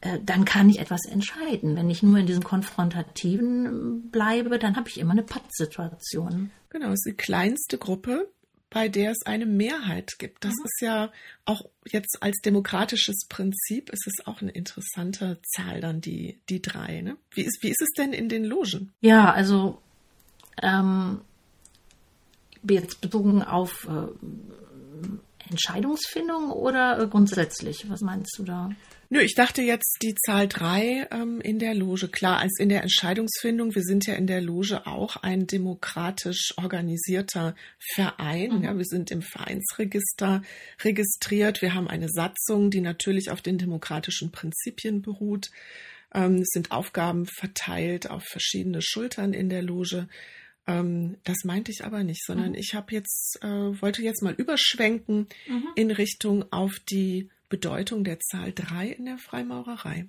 äh, 0.00 0.18
dann 0.24 0.44
kann 0.44 0.68
ich 0.68 0.80
etwas 0.80 1.06
entscheiden. 1.06 1.76
Wenn 1.76 1.88
ich 1.88 2.02
nur 2.02 2.18
in 2.18 2.26
diesem 2.26 2.42
Konfrontativen 2.42 4.10
bleibe, 4.10 4.58
dann 4.58 4.74
habe 4.74 4.88
ich 4.88 4.98
immer 4.98 5.12
eine 5.12 5.22
Pattsituation. 5.22 6.50
Genau, 6.70 6.88
es 6.88 7.04
ist 7.04 7.06
die 7.06 7.16
kleinste 7.16 7.78
Gruppe, 7.78 8.28
bei 8.72 8.88
der 8.88 9.10
es 9.10 9.24
eine 9.26 9.46
Mehrheit 9.46 10.18
gibt. 10.18 10.44
Das 10.44 10.52
mhm. 10.52 10.64
ist 10.64 10.80
ja 10.80 11.12
auch 11.44 11.62
jetzt 11.86 12.18
als 12.22 12.38
demokratisches 12.44 13.26
Prinzip 13.28 13.90
ist 13.90 14.06
es 14.06 14.26
auch 14.26 14.40
eine 14.40 14.52
interessante 14.52 15.38
Zahl 15.54 15.80
dann 15.80 16.00
die 16.00 16.38
die 16.48 16.62
drei. 16.62 17.02
Ne? 17.02 17.16
Wie 17.34 17.42
ist 17.42 17.62
wie 17.62 17.70
ist 17.70 17.82
es 17.82 17.90
denn 17.96 18.12
in 18.12 18.28
den 18.28 18.44
Logen? 18.44 18.92
Ja, 19.00 19.32
also 19.32 19.80
ähm, 20.62 21.20
jetzt 22.68 23.00
bezogen 23.00 23.42
auf 23.42 23.88
äh, 23.88 25.08
Entscheidungsfindung 25.50 26.50
oder 26.50 26.98
äh, 26.98 27.06
grundsätzlich? 27.06 27.88
Was 27.88 28.00
meinst 28.00 28.38
du 28.38 28.44
da? 28.44 28.70
Nö, 29.12 29.20
ich 29.20 29.34
dachte 29.34 29.60
jetzt 29.60 29.98
die 30.00 30.14
Zahl 30.14 30.48
drei 30.48 31.06
ähm, 31.10 31.42
in 31.42 31.58
der 31.58 31.74
Loge. 31.74 32.08
Klar, 32.08 32.38
als 32.38 32.58
in 32.58 32.70
der 32.70 32.82
Entscheidungsfindung, 32.82 33.74
wir 33.74 33.82
sind 33.82 34.06
ja 34.06 34.14
in 34.14 34.26
der 34.26 34.40
Loge 34.40 34.86
auch 34.86 35.16
ein 35.16 35.46
demokratisch 35.46 36.54
organisierter 36.56 37.54
Verein. 37.94 38.60
Mhm. 38.60 38.64
Ja, 38.64 38.78
wir 38.78 38.86
sind 38.86 39.10
im 39.10 39.20
Vereinsregister 39.20 40.40
registriert. 40.82 41.60
Wir 41.60 41.74
haben 41.74 41.88
eine 41.88 42.08
Satzung, 42.08 42.70
die 42.70 42.80
natürlich 42.80 43.30
auf 43.30 43.42
den 43.42 43.58
demokratischen 43.58 44.32
Prinzipien 44.32 45.02
beruht. 45.02 45.50
Ähm, 46.14 46.36
es 46.36 46.48
sind 46.52 46.70
Aufgaben 46.70 47.26
verteilt 47.26 48.08
auf 48.08 48.24
verschiedene 48.24 48.80
Schultern 48.80 49.34
in 49.34 49.50
der 49.50 49.60
Loge. 49.60 50.08
Ähm, 50.66 51.16
das 51.24 51.38
meinte 51.44 51.72
ich 51.72 51.84
aber 51.84 52.04
nicht, 52.04 52.24
sondern 52.24 52.50
mhm. 52.50 52.56
ich 52.56 52.74
habe 52.74 52.92
jetzt 52.92 53.38
äh, 53.42 53.82
wollte 53.82 54.02
jetzt 54.02 54.22
mal 54.22 54.34
überschwenken 54.34 55.28
mhm. 55.48 55.68
in 55.74 55.90
Richtung 55.90 56.50
auf 56.52 56.78
die 56.90 57.30
Bedeutung 57.48 58.04
der 58.04 58.18
Zahl 58.20 58.52
3 58.52 58.88
in 58.88 59.04
der 59.04 59.18
Freimaurerei? 59.18 60.08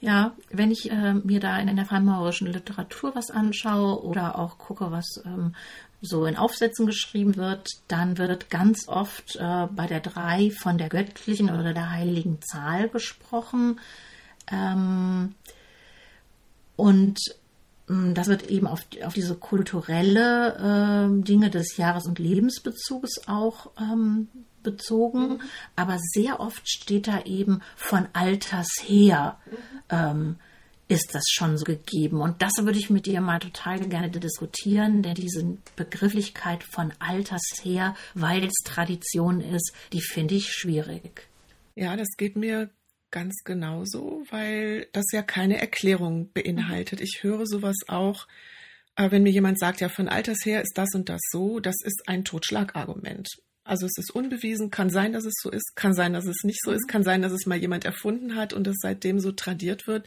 Ja, 0.00 0.34
wenn 0.50 0.70
ich 0.70 0.90
äh, 0.90 1.14
mir 1.14 1.40
da 1.40 1.58
in, 1.58 1.68
in, 1.68 1.76
der 1.76 1.84
freimaurerischen 1.84 2.50
Literatur 2.50 3.14
was 3.14 3.30
anschaue 3.30 4.02
oder 4.02 4.38
auch 4.38 4.56
gucke, 4.56 4.90
was 4.90 5.22
ähm, 5.26 5.54
so 6.00 6.24
in 6.24 6.36
Aufsätzen 6.36 6.86
geschrieben 6.86 7.36
wird, 7.36 7.68
dann 7.86 8.16
wird 8.16 8.48
ganz 8.48 8.88
oft 8.88 9.36
äh, 9.36 9.66
bei 9.70 9.86
der 9.86 10.00
3 10.00 10.50
von 10.50 10.78
der 10.78 10.88
göttlichen 10.88 11.50
oder 11.50 11.74
der 11.74 11.90
heiligen 11.90 12.40
Zahl 12.40 12.88
gesprochen. 12.88 13.78
Ähm, 14.50 15.34
und 16.76 17.18
das 18.14 18.28
wird 18.28 18.48
eben 18.50 18.66
auf, 18.66 18.86
auf 19.04 19.14
diese 19.14 19.34
kulturelle 19.34 21.08
äh, 21.10 21.22
Dinge 21.22 21.50
des 21.50 21.76
Jahres- 21.76 22.06
und 22.06 22.18
Lebensbezuges 22.18 23.22
auch 23.26 23.70
ähm, 23.80 24.28
bezogen, 24.62 25.28
mhm. 25.28 25.40
aber 25.74 25.98
sehr 25.98 26.40
oft 26.40 26.68
steht 26.68 27.08
da 27.08 27.22
eben 27.22 27.62
von 27.76 28.06
Alters 28.12 28.68
her. 28.82 29.38
Mhm. 29.46 29.56
Ähm, 29.90 30.36
ist 30.86 31.14
das 31.14 31.22
schon 31.30 31.56
so 31.56 31.64
gegeben? 31.64 32.20
Und 32.20 32.42
das 32.42 32.52
würde 32.58 32.78
ich 32.78 32.90
mit 32.90 33.06
dir 33.06 33.20
mal 33.20 33.38
total 33.38 33.78
gerne 33.78 34.10
diskutieren, 34.10 35.02
denn 35.02 35.14
diese 35.14 35.56
Begrifflichkeit 35.76 36.64
von 36.64 36.92
Alters 36.98 37.44
her, 37.62 37.94
weil 38.14 38.42
es 38.42 38.54
Tradition 38.64 39.40
ist, 39.40 39.72
die 39.92 40.02
finde 40.02 40.34
ich 40.34 40.52
schwierig. 40.52 41.28
Ja, 41.76 41.96
das 41.96 42.08
geht 42.16 42.34
mir 42.34 42.70
ganz 43.10 43.42
genauso, 43.44 44.24
weil 44.30 44.88
das 44.92 45.06
ja 45.12 45.22
keine 45.22 45.60
Erklärung 45.60 46.32
beinhaltet. 46.32 47.00
Mhm. 47.00 47.04
Ich 47.04 47.22
höre 47.22 47.46
sowas 47.46 47.76
auch, 47.88 48.26
äh, 48.96 49.10
wenn 49.10 49.22
mir 49.22 49.32
jemand 49.32 49.58
sagt, 49.58 49.80
ja, 49.80 49.88
von 49.88 50.08
Alters 50.08 50.44
her 50.44 50.62
ist 50.62 50.76
das 50.76 50.90
und 50.94 51.08
das 51.08 51.20
so, 51.30 51.60
das 51.60 51.76
ist 51.84 52.02
ein 52.06 52.24
Totschlagargument. 52.24 53.28
Also 53.64 53.86
es 53.86 53.96
ist 53.98 54.10
unbewiesen, 54.10 54.70
kann 54.70 54.90
sein, 54.90 55.12
dass 55.12 55.24
es 55.24 55.34
so 55.40 55.50
ist, 55.50 55.76
kann 55.76 55.92
sein, 55.94 56.12
dass 56.12 56.26
es 56.26 56.42
nicht 56.44 56.60
so 56.62 56.72
ist, 56.72 56.86
mhm. 56.86 56.90
kann 56.90 57.02
sein, 57.02 57.22
dass 57.22 57.32
es 57.32 57.46
mal 57.46 57.58
jemand 57.58 57.84
erfunden 57.84 58.36
hat 58.36 58.52
und 58.52 58.66
es 58.66 58.76
seitdem 58.80 59.20
so 59.20 59.32
tradiert 59.32 59.86
wird. 59.86 60.06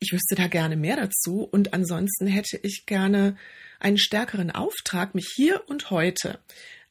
Ich 0.00 0.12
wüsste 0.12 0.36
da 0.36 0.46
gerne 0.46 0.76
mehr 0.76 0.96
dazu 0.96 1.42
und 1.42 1.74
ansonsten 1.74 2.28
hätte 2.28 2.58
ich 2.62 2.84
gerne 2.86 3.36
einen 3.80 3.98
stärkeren 3.98 4.50
Auftrag, 4.50 5.14
mich 5.14 5.28
hier 5.34 5.68
und 5.68 5.90
heute 5.90 6.38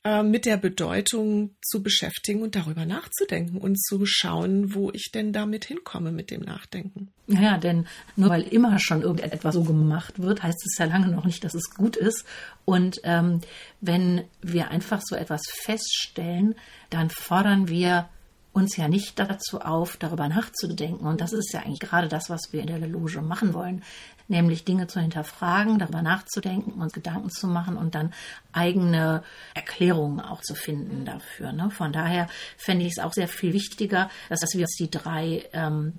äh, 0.08 0.24
mit 0.24 0.46
der 0.46 0.56
Bedeutung 0.56 1.58
zu 1.62 1.84
beschäftigen 1.84 2.42
und 2.42 2.56
darüber 2.56 2.86
nachzudenken 2.86 3.58
und 3.58 3.78
zu 3.78 4.06
schauen, 4.06 4.74
wo 4.74 4.90
ich 4.92 5.12
denn 5.14 5.34
damit 5.34 5.66
hinkomme 5.66 6.14
mit 6.14 6.32
dem 6.32 6.44
Nachdenken. 6.44 7.10
Ja, 7.28 7.58
denn 7.58 7.88
nur 8.16 8.30
weil 8.30 8.44
immer 8.44 8.80
schon 8.80 9.02
irgendetwas 9.02 9.56
so 9.56 9.66
gemacht 9.66 10.22
wird, 10.22 10.44
heißt 10.44 10.66
es 10.66 10.78
ja 10.78 10.86
lange 10.86 11.10
noch 11.10 11.26
nicht, 11.26 11.44
dass 11.44 11.56
es 11.56 11.72
gut 11.72 11.98
ist. 11.98 12.24
Und 12.64 13.02
ähm, 13.04 13.42
wenn 13.82 14.24
wir 14.42 14.72
einfach 14.72 15.02
so 15.04 15.14
etwas 15.18 15.42
feststellen, 15.66 16.56
dann 16.90 17.10
fordern 17.10 17.68
wir 17.68 18.08
uns 18.54 18.78
ja 18.78 18.88
nicht 18.88 19.20
dazu 19.20 19.60
auf, 19.60 19.98
darüber 19.98 20.30
nachzudenken. 20.30 21.06
Und 21.06 21.20
das 21.20 21.34
ist 21.34 21.52
ja 21.52 21.64
eigentlich 21.64 21.82
gerade 21.82 22.08
das, 22.08 22.30
was 22.30 22.54
wir 22.54 22.62
in 22.62 22.68
der 22.68 22.80
Loge 22.80 23.22
machen 23.22 23.54
wollen 23.54 23.84
nämlich 24.28 24.66
Dinge 24.66 24.88
zu 24.88 25.00
hinterfragen, 25.00 25.80
darüber 25.80 26.02
nachzudenken, 26.02 26.82
uns 26.82 26.94
Gedanken 26.94 27.30
zu 27.30 27.48
machen 27.48 27.78
und 27.78 27.96
dann 27.96 28.14
eigene 28.52 29.24
Erklärungen 29.54 30.20
auch 30.20 30.42
zu 30.42 30.56
finden 30.56 31.06
dafür. 31.06 31.52
Ne? 31.54 31.70
Von 31.72 31.94
daher 31.94 32.28
fände 32.58 32.86
ich 32.86 32.94
es 32.98 33.04
auch 33.04 33.14
sehr 33.14 33.28
viel 33.28 33.54
wichtiger, 33.54 34.10
dass 34.30 34.42
wir 34.54 34.62
uns 34.62 34.76
die 34.76 34.92
drei 34.92 35.46
ähm, 35.54 35.94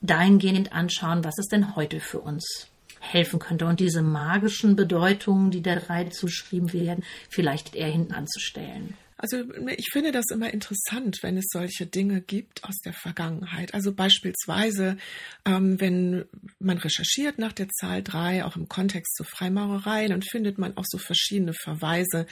dahingehend 0.00 0.72
anschauen, 0.72 1.24
was 1.24 1.38
es 1.38 1.46
denn 1.46 1.76
heute 1.76 2.00
für 2.00 2.20
uns 2.20 2.68
helfen 3.00 3.38
könnte 3.38 3.66
und 3.66 3.80
diese 3.80 4.02
magischen 4.02 4.76
Bedeutungen, 4.76 5.50
die 5.50 5.60
der 5.60 5.80
drei 5.80 6.04
zuschrieben 6.04 6.72
werden, 6.72 7.04
vielleicht 7.28 7.74
eher 7.74 7.88
hinten 7.88 8.14
anzustellen. 8.14 8.96
Also 9.16 9.44
ich 9.76 9.90
finde 9.92 10.10
das 10.10 10.26
immer 10.30 10.52
interessant, 10.52 11.18
wenn 11.22 11.36
es 11.36 11.46
solche 11.48 11.86
Dinge 11.86 12.20
gibt 12.20 12.64
aus 12.64 12.76
der 12.84 12.92
Vergangenheit. 12.92 13.72
Also 13.72 13.94
beispielsweise, 13.94 14.96
ähm, 15.44 15.80
wenn 15.80 16.24
man 16.58 16.78
recherchiert 16.78 17.38
nach 17.38 17.52
der 17.52 17.68
Zahl 17.68 18.02
drei, 18.02 18.44
auch 18.44 18.56
im 18.56 18.68
Kontext 18.68 19.14
zur 19.14 19.26
Freimaurerei, 19.26 20.08
dann 20.08 20.22
findet 20.22 20.58
man 20.58 20.76
auch 20.76 20.84
so 20.86 20.98
verschiedene 20.98 21.54
Verweise 21.54 22.26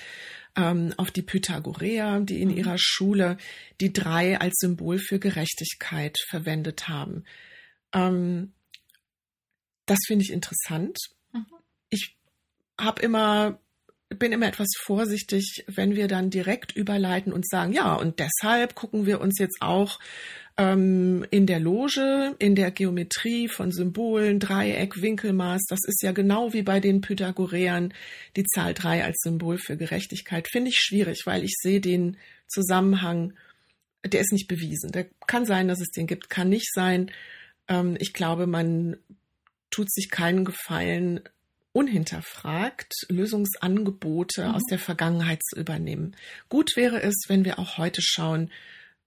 ähm, 0.57 0.93
auf 0.97 1.13
die 1.13 1.23
Pythagoreer, 1.23 2.21
die 2.21 2.43
in 2.43 2.51
mhm. 2.51 2.57
ihrer 2.57 2.77
Schule 2.79 3.37
die 3.81 3.93
drei 3.93 4.41
als 4.41 4.57
Symbol 4.59 4.99
für 4.99 5.21
Gerechtigkeit 5.21 6.19
verwendet 6.29 6.89
haben. 6.89 7.25
Ähm, 7.93 8.53
das 9.87 9.99
finde 10.07 10.25
ich 10.25 10.33
interessant. 10.33 10.99
Mhm. 11.33 11.47
Ich 11.91 12.17
habe 12.79 13.01
immer 13.03 13.61
bin 14.19 14.33
immer 14.33 14.49
etwas 14.49 14.69
vorsichtig, 14.85 15.65
wenn 15.67 15.95
wir 15.95 16.09
dann 16.09 16.31
direkt 16.31 16.73
überleiten 16.73 17.33
und 17.33 17.49
sagen, 17.49 17.73
ja, 17.73 17.95
und 17.95 18.19
deshalb 18.19 18.75
gucken 18.75 19.07
wir 19.07 19.21
uns 19.21 19.39
jetzt 19.39 19.59
auch 19.61 19.99
ähm, 20.57 21.25
in 21.31 21.47
der 21.47 21.61
Loge, 21.61 22.35
in 22.39 22.55
der 22.55 22.71
Geometrie 22.71 23.49
von 23.49 23.73
Symbolen, 23.73 24.39
Dreieck, 24.39 25.01
Winkelmaß, 25.01 25.63
das 25.69 25.81
ist 25.87 26.03
ja 26.03 26.13
genau 26.13 26.53
wie 26.53 26.63
bei 26.63 26.81
den 26.81 27.01
Pythagoreern 27.01 27.95
die 28.37 28.45
Zahl 28.45 28.75
drei 28.75 29.05
als 29.05 29.19
Symbol 29.23 29.59
für 29.59 29.77
Gerechtigkeit, 29.77 30.49
finde 30.49 30.71
ich 30.71 30.77
schwierig, 30.77 31.23
weil 31.25 31.45
ich 31.45 31.55
sehe 31.59 31.81
den 31.81 32.17
Zusammenhang, 32.49 33.35
der 34.05 34.21
ist 34.21 34.33
nicht 34.33 34.49
bewiesen. 34.49 34.93
Der 34.93 35.07
kann 35.27 35.47
sein, 35.47 35.69
dass 35.69 35.81
es 35.81 35.91
den 35.91 36.07
gibt, 36.07 36.29
kann 36.29 36.49
nicht 36.49 36.73
sein. 36.75 37.11
Ähm, 37.69 37.97
ich 37.99 38.13
glaube, 38.13 38.47
man 38.47 38.97
tut 39.71 39.91
sich 39.91 40.11
keinen 40.11 40.45
Gefallen, 40.45 41.21
unhinterfragt 41.73 42.93
Lösungsangebote 43.09 44.49
mhm. 44.49 44.55
aus 44.55 44.63
der 44.71 44.79
Vergangenheit 44.79 45.43
zu 45.43 45.59
übernehmen. 45.59 46.17
Gut 46.49 46.77
wäre 46.77 47.03
es, 47.03 47.15
wenn 47.29 47.45
wir 47.45 47.59
auch 47.59 47.79
heute 47.79 48.03
schauen, 48.03 48.51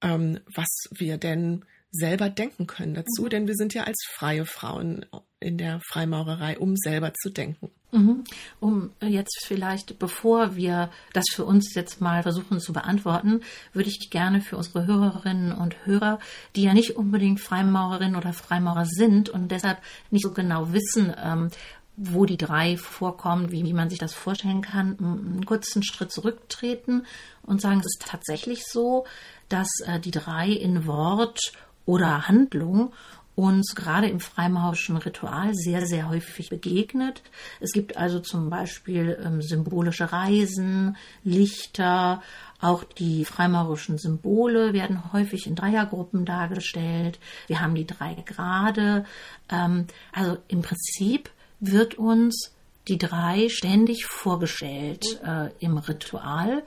ähm, 0.01 0.39
was 0.53 0.67
wir 0.91 1.17
denn 1.17 1.63
selber 1.91 2.29
denken 2.29 2.67
können 2.67 2.93
dazu, 2.93 3.23
mhm. 3.23 3.29
denn 3.29 3.47
wir 3.47 3.55
sind 3.55 3.73
ja 3.73 3.83
als 3.83 4.03
freie 4.13 4.45
Frauen 4.45 5.05
in 5.39 5.57
der 5.57 5.79
Freimaurerei, 5.87 6.57
um 6.57 6.75
selber 6.75 7.13
zu 7.13 7.29
denken. 7.29 7.71
Mhm. 7.91 8.23
Um 8.59 8.91
jetzt 9.01 9.45
vielleicht, 9.45 9.99
bevor 9.99 10.55
wir 10.55 10.89
das 11.13 11.25
für 11.31 11.45
uns 11.45 11.73
jetzt 11.75 12.01
mal 12.01 12.23
versuchen 12.23 12.59
zu 12.59 12.73
beantworten, 12.73 13.41
würde 13.71 13.89
ich 13.89 14.09
gerne 14.09 14.41
für 14.41 14.57
unsere 14.57 14.85
Hörerinnen 14.85 15.53
und 15.53 15.85
Hörer, 15.85 16.19
die 16.55 16.63
ja 16.63 16.73
nicht 16.73 16.97
unbedingt 16.97 17.39
Freimaurerinnen 17.39 18.15
oder 18.15 18.33
Freimaurer 18.33 18.85
sind 18.85 19.29
und 19.29 19.49
deshalb 19.49 19.77
nicht 20.11 20.23
so 20.23 20.31
genau 20.31 20.73
wissen, 20.73 21.13
ähm, 21.23 21.49
wo 21.97 22.25
die 22.25 22.37
drei 22.37 22.77
vorkommen, 22.77 23.51
wie, 23.51 23.63
wie 23.63 23.73
man 23.73 23.89
sich 23.89 23.99
das 23.99 24.13
vorstellen 24.13 24.61
kann, 24.61 24.97
einen 24.99 25.45
kurzen 25.45 25.83
Schritt 25.83 26.11
zurücktreten 26.11 27.05
und 27.43 27.61
sagen, 27.61 27.79
es 27.79 27.85
ist 27.85 28.05
tatsächlich 28.05 28.65
so, 28.65 29.05
dass 29.49 29.69
äh, 29.85 29.99
die 29.99 30.11
drei 30.11 30.49
in 30.49 30.85
Wort 30.87 31.39
oder 31.85 32.27
Handlung 32.27 32.91
uns 33.35 33.75
gerade 33.75 34.07
im 34.07 34.21
freimaurischen 34.21 34.95
Ritual 34.97 35.53
sehr, 35.53 35.85
sehr 35.85 36.09
häufig 36.09 36.49
begegnet. 36.49 37.21
Es 37.59 37.73
gibt 37.73 37.97
also 37.97 38.19
zum 38.19 38.49
Beispiel 38.49 39.21
ähm, 39.23 39.41
symbolische 39.41 40.11
Reisen, 40.11 40.95
Lichter, 41.23 42.21
auch 42.61 42.83
die 42.85 43.25
freimaurischen 43.25 43.97
Symbole 43.97 44.71
werden 44.73 45.11
häufig 45.11 45.47
in 45.47 45.55
Dreiergruppen 45.55 46.25
dargestellt. 46.25 47.19
Wir 47.47 47.59
haben 47.59 47.75
die 47.75 47.85
drei 47.85 48.15
Grade. 48.25 49.05
Ähm, 49.49 49.87
also 50.13 50.37
im 50.47 50.61
Prinzip 50.61 51.29
wird 51.71 51.95
uns 51.95 52.51
die 52.87 52.97
drei 52.97 53.49
ständig 53.49 54.05
vorgestellt 54.05 55.19
äh, 55.25 55.49
im 55.59 55.77
Ritual. 55.77 56.63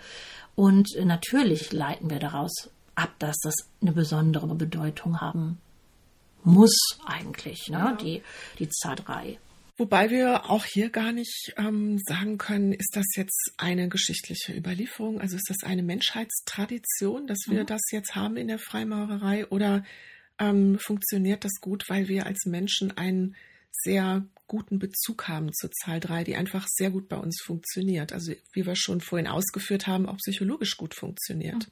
Und 0.55 0.89
natürlich 1.05 1.73
leiten 1.73 2.11
wir 2.11 2.19
daraus 2.19 2.71
ab, 2.95 3.15
dass 3.19 3.37
das 3.43 3.55
eine 3.81 3.93
besondere 3.93 4.55
Bedeutung 4.55 5.21
haben 5.21 5.59
muss 6.45 6.99
eigentlich, 7.05 7.69
ne? 7.69 7.79
Ja. 7.79 7.93
die, 7.93 8.23
die 8.59 8.69
Zahl 8.69 8.97
3. 8.97 9.39
Wobei 9.77 10.11
wir 10.11 10.51
auch 10.51 10.65
hier 10.65 10.91
gar 10.91 11.13
nicht 11.13 11.53
ähm, 11.57 11.99
sagen 11.99 12.37
können, 12.37 12.73
ist 12.73 12.97
das 12.97 13.07
jetzt 13.15 13.53
eine 13.59 13.89
geschichtliche 13.89 14.53
Überlieferung, 14.53 15.21
also 15.21 15.37
ist 15.37 15.49
das 15.49 15.63
eine 15.63 15.85
Menschheitstradition, 15.85 17.29
dass 17.29 17.39
wir 17.47 17.63
mhm. 17.63 17.67
das 17.67 17.83
jetzt 17.93 18.17
haben 18.17 18.37
in 18.37 18.49
der 18.49 18.59
Freimaurerei 18.59 19.47
oder 19.47 19.85
ähm, 20.41 20.79
funktioniert 20.81 21.45
das 21.45 21.61
gut, 21.61 21.85
weil 21.89 22.09
wir 22.09 22.27
als 22.27 22.45
Menschen 22.45 22.97
einen 22.97 23.37
sehr 23.71 24.25
guten 24.49 24.79
Bezug 24.79 25.29
haben 25.29 25.53
zur 25.53 25.71
Zahl 25.71 26.01
3, 26.01 26.25
die 26.25 26.37
einfach 26.37 26.67
sehr 26.69 26.91
gut 26.91 27.09
bei 27.09 27.17
uns 27.17 27.41
funktioniert. 27.45 28.13
Also 28.13 28.33
wie 28.53 28.67
wir 28.67 28.75
schon 28.75 29.01
vorhin 29.01 29.29
ausgeführt 29.29 29.87
haben, 29.87 30.09
auch 30.09 30.17
psychologisch 30.17 30.77
gut 30.77 30.95
funktioniert. 30.95 31.69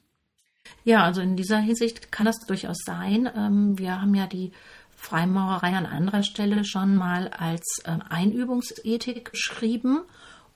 Ja, 0.83 1.03
also 1.03 1.21
in 1.21 1.35
dieser 1.35 1.59
Hinsicht 1.59 2.11
kann 2.11 2.25
das 2.25 2.39
durchaus 2.45 2.77
sein. 2.85 3.29
Ähm, 3.35 3.77
wir 3.77 4.01
haben 4.01 4.15
ja 4.15 4.27
die 4.27 4.51
Freimaurerei 4.95 5.73
an 5.73 5.85
anderer 5.85 6.23
Stelle 6.23 6.65
schon 6.65 6.95
mal 6.95 7.27
als 7.29 7.63
äh, 7.83 7.97
Einübungsethik 8.09 9.31
beschrieben. 9.31 10.01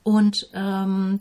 Und 0.03 0.49
ähm, 0.53 1.19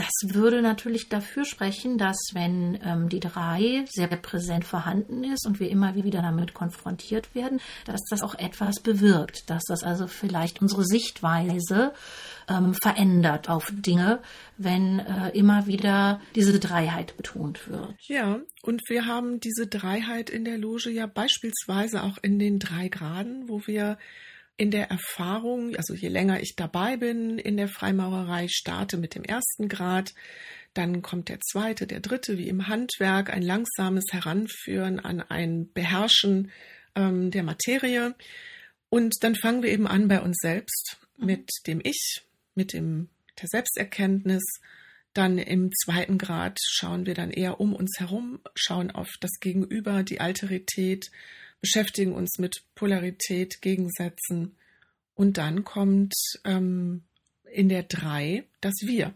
das 0.00 0.34
würde 0.34 0.62
natürlich 0.62 1.08
dafür 1.08 1.44
sprechen, 1.44 1.98
dass 1.98 2.16
wenn 2.32 2.78
ähm, 2.84 3.08
die 3.08 3.20
drei 3.20 3.84
sehr 3.90 4.08
präsent 4.08 4.64
vorhanden 4.64 5.24
ist 5.24 5.46
und 5.46 5.60
wir 5.60 5.68
immer 5.68 5.94
wieder 5.94 6.22
damit 6.22 6.54
konfrontiert 6.54 7.34
werden, 7.34 7.60
dass 7.84 8.00
das 8.08 8.22
auch 8.22 8.34
etwas 8.34 8.80
bewirkt, 8.80 9.50
dass 9.50 9.64
das 9.64 9.82
also 9.82 10.06
vielleicht 10.06 10.62
unsere 10.62 10.84
Sichtweise 10.84 11.92
ähm, 12.48 12.74
verändert 12.74 13.48
auf 13.48 13.72
Dinge, 13.74 14.20
wenn 14.56 15.00
äh, 15.00 15.30
immer 15.30 15.66
wieder 15.66 16.20
diese 16.34 16.58
Dreiheit 16.58 17.16
betont 17.16 17.68
wird. 17.68 17.94
Ja, 18.02 18.40
und 18.62 18.82
wir 18.88 19.06
haben 19.06 19.40
diese 19.40 19.66
Dreiheit 19.66 20.30
in 20.30 20.44
der 20.44 20.58
Loge 20.58 20.90
ja 20.90 21.06
beispielsweise 21.06 22.02
auch 22.02 22.18
in 22.22 22.38
den 22.38 22.58
drei 22.58 22.88
Graden, 22.88 23.48
wo 23.48 23.66
wir 23.66 23.98
in 24.60 24.70
der 24.70 24.90
Erfahrung, 24.90 25.74
also 25.76 25.94
je 25.94 26.08
länger 26.08 26.42
ich 26.42 26.54
dabei 26.54 26.98
bin 26.98 27.38
in 27.38 27.56
der 27.56 27.66
Freimaurerei, 27.66 28.46
starte 28.50 28.98
mit 28.98 29.14
dem 29.14 29.24
ersten 29.24 29.70
Grad, 29.70 30.12
dann 30.74 31.00
kommt 31.00 31.30
der 31.30 31.40
zweite, 31.40 31.86
der 31.86 32.00
dritte, 32.00 32.36
wie 32.36 32.46
im 32.46 32.68
Handwerk, 32.68 33.32
ein 33.32 33.40
langsames 33.40 34.04
Heranführen 34.12 35.00
an 35.00 35.22
ein 35.22 35.72
Beherrschen 35.72 36.50
ähm, 36.94 37.30
der 37.30 37.42
Materie. 37.42 38.14
Und 38.90 39.14
dann 39.22 39.34
fangen 39.34 39.62
wir 39.62 39.70
eben 39.70 39.86
an 39.86 40.08
bei 40.08 40.20
uns 40.20 40.36
selbst 40.42 40.98
mhm. 41.16 41.26
mit 41.26 41.50
dem 41.66 41.80
Ich, 41.82 42.20
mit 42.54 42.74
dem 42.74 43.08
der 43.40 43.48
Selbsterkenntnis. 43.48 44.44
Dann 45.14 45.38
im 45.38 45.70
zweiten 45.72 46.18
Grad 46.18 46.58
schauen 46.62 47.06
wir 47.06 47.14
dann 47.14 47.30
eher 47.30 47.60
um 47.60 47.74
uns 47.74 47.98
herum, 47.98 48.40
schauen 48.54 48.90
auf 48.90 49.08
das 49.20 49.40
Gegenüber, 49.40 50.02
die 50.02 50.20
Alterität, 50.20 51.10
beschäftigen 51.60 52.12
uns 52.12 52.38
mit 52.38 52.64
Polarität, 52.74 53.60
Gegensätzen. 53.60 54.56
Und 55.14 55.38
dann 55.38 55.64
kommt 55.64 56.14
ähm, 56.44 57.04
in 57.52 57.68
der 57.68 57.82
drei 57.82 58.44
das 58.60 58.74
Wir. 58.82 59.14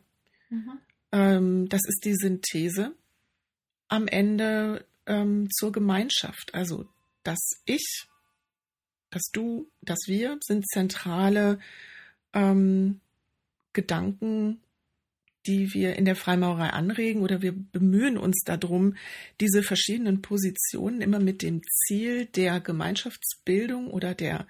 Mhm. 0.50 0.78
Ähm, 1.12 1.68
das 1.68 1.80
ist 1.86 2.04
die 2.04 2.14
Synthese 2.14 2.94
am 3.88 4.08
Ende 4.08 4.84
ähm, 5.06 5.48
zur 5.50 5.72
Gemeinschaft. 5.72 6.54
Also 6.54 6.86
das 7.22 7.38
Ich, 7.64 8.06
das 9.10 9.22
Du, 9.32 9.70
das 9.80 10.00
Wir 10.06 10.38
sind 10.42 10.66
zentrale 10.68 11.58
ähm, 12.32 13.00
Gedanken, 13.72 14.60
die 15.46 15.74
wir 15.74 15.96
in 15.96 16.04
der 16.04 16.16
Freimaurerei 16.16 16.70
anregen 16.70 17.22
oder 17.22 17.42
wir 17.42 17.52
bemühen 17.52 18.16
uns 18.16 18.42
darum, 18.44 18.94
diese 19.40 19.62
verschiedenen 19.62 20.22
Positionen 20.22 21.00
immer 21.00 21.20
mit 21.20 21.42
dem 21.42 21.62
Ziel 21.62 22.26
der 22.26 22.60
Gemeinschaftsbildung 22.60 23.88
oder 23.88 24.14
der 24.14 24.46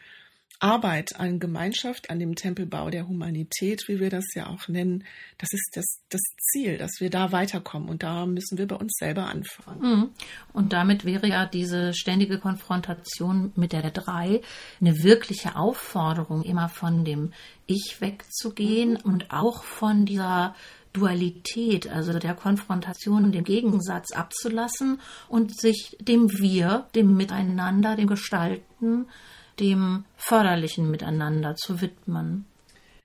Arbeit 0.60 1.20
an 1.20 1.40
Gemeinschaft, 1.40 2.10
an 2.10 2.18
dem 2.18 2.36
Tempelbau 2.36 2.88
der 2.88 3.08
Humanität, 3.08 3.86
wie 3.88 4.00
wir 4.00 4.08
das 4.08 4.24
ja 4.34 4.46
auch 4.46 4.68
nennen, 4.68 5.04
das 5.36 5.52
ist 5.52 5.72
das, 5.74 5.84
das 6.08 6.20
Ziel, 6.50 6.78
dass 6.78 7.00
wir 7.00 7.10
da 7.10 7.32
weiterkommen. 7.32 7.88
Und 7.88 8.02
da 8.02 8.24
müssen 8.24 8.56
wir 8.56 8.66
bei 8.66 8.76
uns 8.76 8.94
selber 8.98 9.26
anfangen. 9.26 9.80
Mhm. 9.80 10.10
Und 10.52 10.72
damit 10.72 11.04
wäre 11.04 11.28
ja 11.28 11.44
diese 11.44 11.92
ständige 11.92 12.38
Konfrontation 12.38 13.52
mit 13.56 13.72
der 13.72 13.90
drei 13.90 14.40
eine 14.80 15.02
wirkliche 15.02 15.56
Aufforderung, 15.56 16.42
immer 16.42 16.68
von 16.68 17.04
dem 17.04 17.32
Ich 17.66 18.00
wegzugehen 18.00 18.92
mhm. 18.92 19.12
und 19.12 19.30
auch 19.32 19.64
von 19.64 20.06
dieser 20.06 20.54
Dualität, 20.94 21.88
also 21.88 22.18
der 22.18 22.34
Konfrontation 22.34 23.24
und 23.24 23.32
dem 23.32 23.44
Gegensatz 23.44 24.12
abzulassen 24.12 25.00
und 25.28 25.58
sich 25.58 25.96
dem 26.00 26.30
Wir, 26.38 26.88
dem 26.94 27.16
Miteinander, 27.16 27.96
dem 27.96 28.06
Gestalten, 28.06 29.08
dem 29.60 30.04
förderlichen 30.16 30.90
Miteinander 30.90 31.56
zu 31.56 31.80
widmen. 31.80 32.46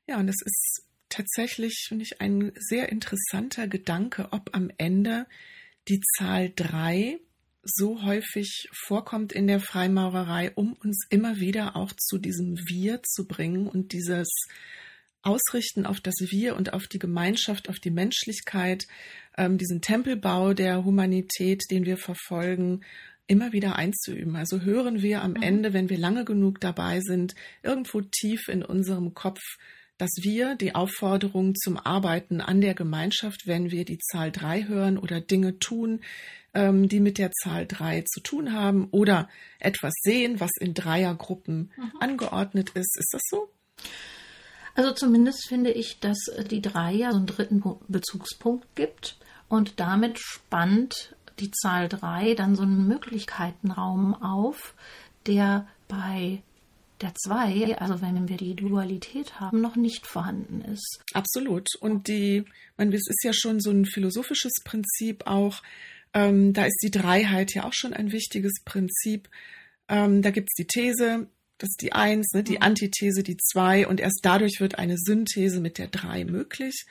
Ja, 0.08 0.18
und 0.18 0.30
es 0.30 0.42
ist 0.46 0.84
tatsächlich, 1.10 1.86
finde 1.88 2.04
ich, 2.04 2.22
ein 2.22 2.52
sehr 2.56 2.90
interessanter 2.90 3.68
Gedanke, 3.68 4.30
ob 4.32 4.52
am 4.54 4.72
Ende 4.78 5.26
die 5.88 6.00
Zahl 6.18 6.52
drei 6.56 7.20
so 7.64 8.04
häufig 8.04 8.70
vorkommt 8.72 9.34
in 9.34 9.48
der 9.48 9.60
Freimaurerei, 9.60 10.52
um 10.56 10.74
uns 10.74 11.06
immer 11.10 11.38
wieder 11.38 11.76
auch 11.76 11.92
zu 11.94 12.20
diesem 12.20 12.56
Wir 12.68 13.02
zu 13.04 13.28
bringen 13.28 13.68
und 13.68 13.94
dieses 13.94 14.30
ausrichten 15.22 15.86
auf 15.86 16.00
das 16.00 16.16
Wir 16.20 16.56
und 16.56 16.74
auf 16.74 16.88
die 16.88 17.00
Gemeinschaft, 17.00 17.70
auf 17.70 17.80
die 17.80 17.92
Menschlichkeit, 17.92 18.88
ähm, 19.38 19.58
diesen 19.58 19.82
Tempelbau 19.82 20.54
der 20.54 20.86
Humanität, 20.86 21.64
den 21.72 21.86
wir 21.86 21.98
verfolgen, 21.98 22.82
immer 23.28 23.52
wieder 23.54 23.76
einzuüben. 23.76 24.36
Also 24.36 24.62
hören 24.62 25.02
wir 25.02 25.22
am 25.22 25.32
mhm. 25.32 25.44
Ende, 25.44 25.74
wenn 25.74 25.90
wir 25.90 25.98
lange 25.98 26.26
genug 26.26 26.60
dabei 26.60 27.00
sind, 27.02 27.36
irgendwo 27.64 28.02
tief 28.02 28.48
in 28.48 28.64
unserem 28.64 29.14
Kopf, 29.14 29.42
dass 29.98 30.10
wir 30.22 30.56
die 30.56 30.74
Aufforderung 30.76 31.56
zum 31.56 31.78
Arbeiten 31.78 32.42
an 32.42 32.62
der 32.62 32.74
Gemeinschaft, 32.74 33.46
wenn 33.46 33.70
wir 33.70 33.86
die 33.86 34.00
Zahl 34.00 34.32
drei 34.32 34.64
hören 34.64 34.98
oder 34.98 35.22
Dinge 35.22 35.60
tun, 35.60 36.00
ähm, 36.54 36.90
die 36.90 37.02
mit 37.02 37.18
der 37.18 37.32
Zahl 37.32 37.68
drei 37.68 38.02
zu 38.02 38.22
tun 38.22 38.54
haben 38.54 38.88
oder 38.92 39.30
etwas 39.60 39.94
sehen, 40.02 40.40
was 40.40 40.52
in 40.60 40.74
Dreiergruppen 40.74 41.72
mhm. 41.76 41.92
angeordnet 42.00 42.72
ist. 42.72 42.98
Ist 42.98 43.10
das 43.14 43.22
so? 43.30 43.50
Also 44.80 44.94
zumindest 44.94 45.46
finde 45.50 45.72
ich, 45.72 46.00
dass 46.00 46.18
die 46.50 46.62
drei 46.62 46.94
ja 46.94 47.12
so 47.12 47.18
einen 47.18 47.26
dritten 47.26 47.62
Bezugspunkt 47.90 48.66
gibt 48.76 49.18
und 49.50 49.78
damit 49.82 50.18
spannt 50.20 51.18
die 51.40 51.52
Zahl 51.52 51.90
drei 51.90 52.34
dann 52.34 52.56
so 52.56 52.62
einen 52.64 52.88
Möglichkeitenraum 52.88 54.16
auf, 54.16 54.76
der 55.28 55.68
bei 55.90 56.42
der 57.02 57.14
zwei, 57.14 57.78
also 57.78 58.02
wenn 58.02 58.30
wir 58.30 58.38
die 58.38 58.56
Dualität 58.56 59.42
haben, 59.42 59.60
noch 59.60 59.76
nicht 59.76 60.08
vorhanden 60.08 60.62
ist. 60.62 61.02
Absolut. 61.14 61.68
Und 61.82 62.08
die, 62.08 62.46
man, 62.78 62.94
es 62.94 63.10
ist 63.10 63.26
ja 63.26 63.34
schon 63.34 63.60
so 63.60 63.72
ein 63.72 63.84
philosophisches 63.84 64.64
Prinzip 64.64 65.28
auch. 65.28 65.62
Ähm, 66.14 66.54
da 66.54 66.64
ist 66.64 66.80
die 66.82 66.92
Dreiheit 66.92 67.54
ja 67.54 67.66
auch 67.66 67.74
schon 67.74 67.94
ein 67.94 68.14
wichtiges 68.14 68.62
Prinzip. 68.64 69.28
Ähm, 69.90 70.22
da 70.22 70.32
gibt 70.32 70.48
es 70.52 70.56
die 70.56 70.68
These, 70.68 71.28
das 71.60 71.70
ist 71.70 71.82
die 71.82 71.94
Eins, 71.94 72.32
ne, 72.34 72.42
die 72.44 72.58
mhm. 72.58 72.64
Antithese, 72.64 73.22
die 73.22 73.38
Zwei 73.38 73.86
und 73.86 74.00
erst 74.00 74.22
dadurch 74.24 74.60
wird 74.60 74.80
eine 74.80 74.98
Synthese 74.98 75.60
mit 75.60 75.78
der 75.78 75.88
Drei 75.88 76.26
möglich. 76.26 76.86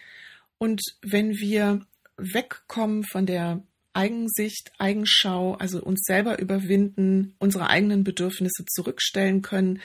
Und 0.58 0.82
wenn 1.02 1.38
wir 1.38 1.86
wegkommen 2.16 3.04
von 3.04 3.26
der 3.26 3.62
Eigensicht, 3.94 4.70
Eigenschau, 4.78 5.54
also 5.54 5.82
uns 5.82 6.02
selber 6.04 6.38
überwinden, 6.38 7.34
unsere 7.38 7.68
eigenen 7.68 8.04
Bedürfnisse 8.04 8.64
zurückstellen 8.66 9.42
können, 9.42 9.80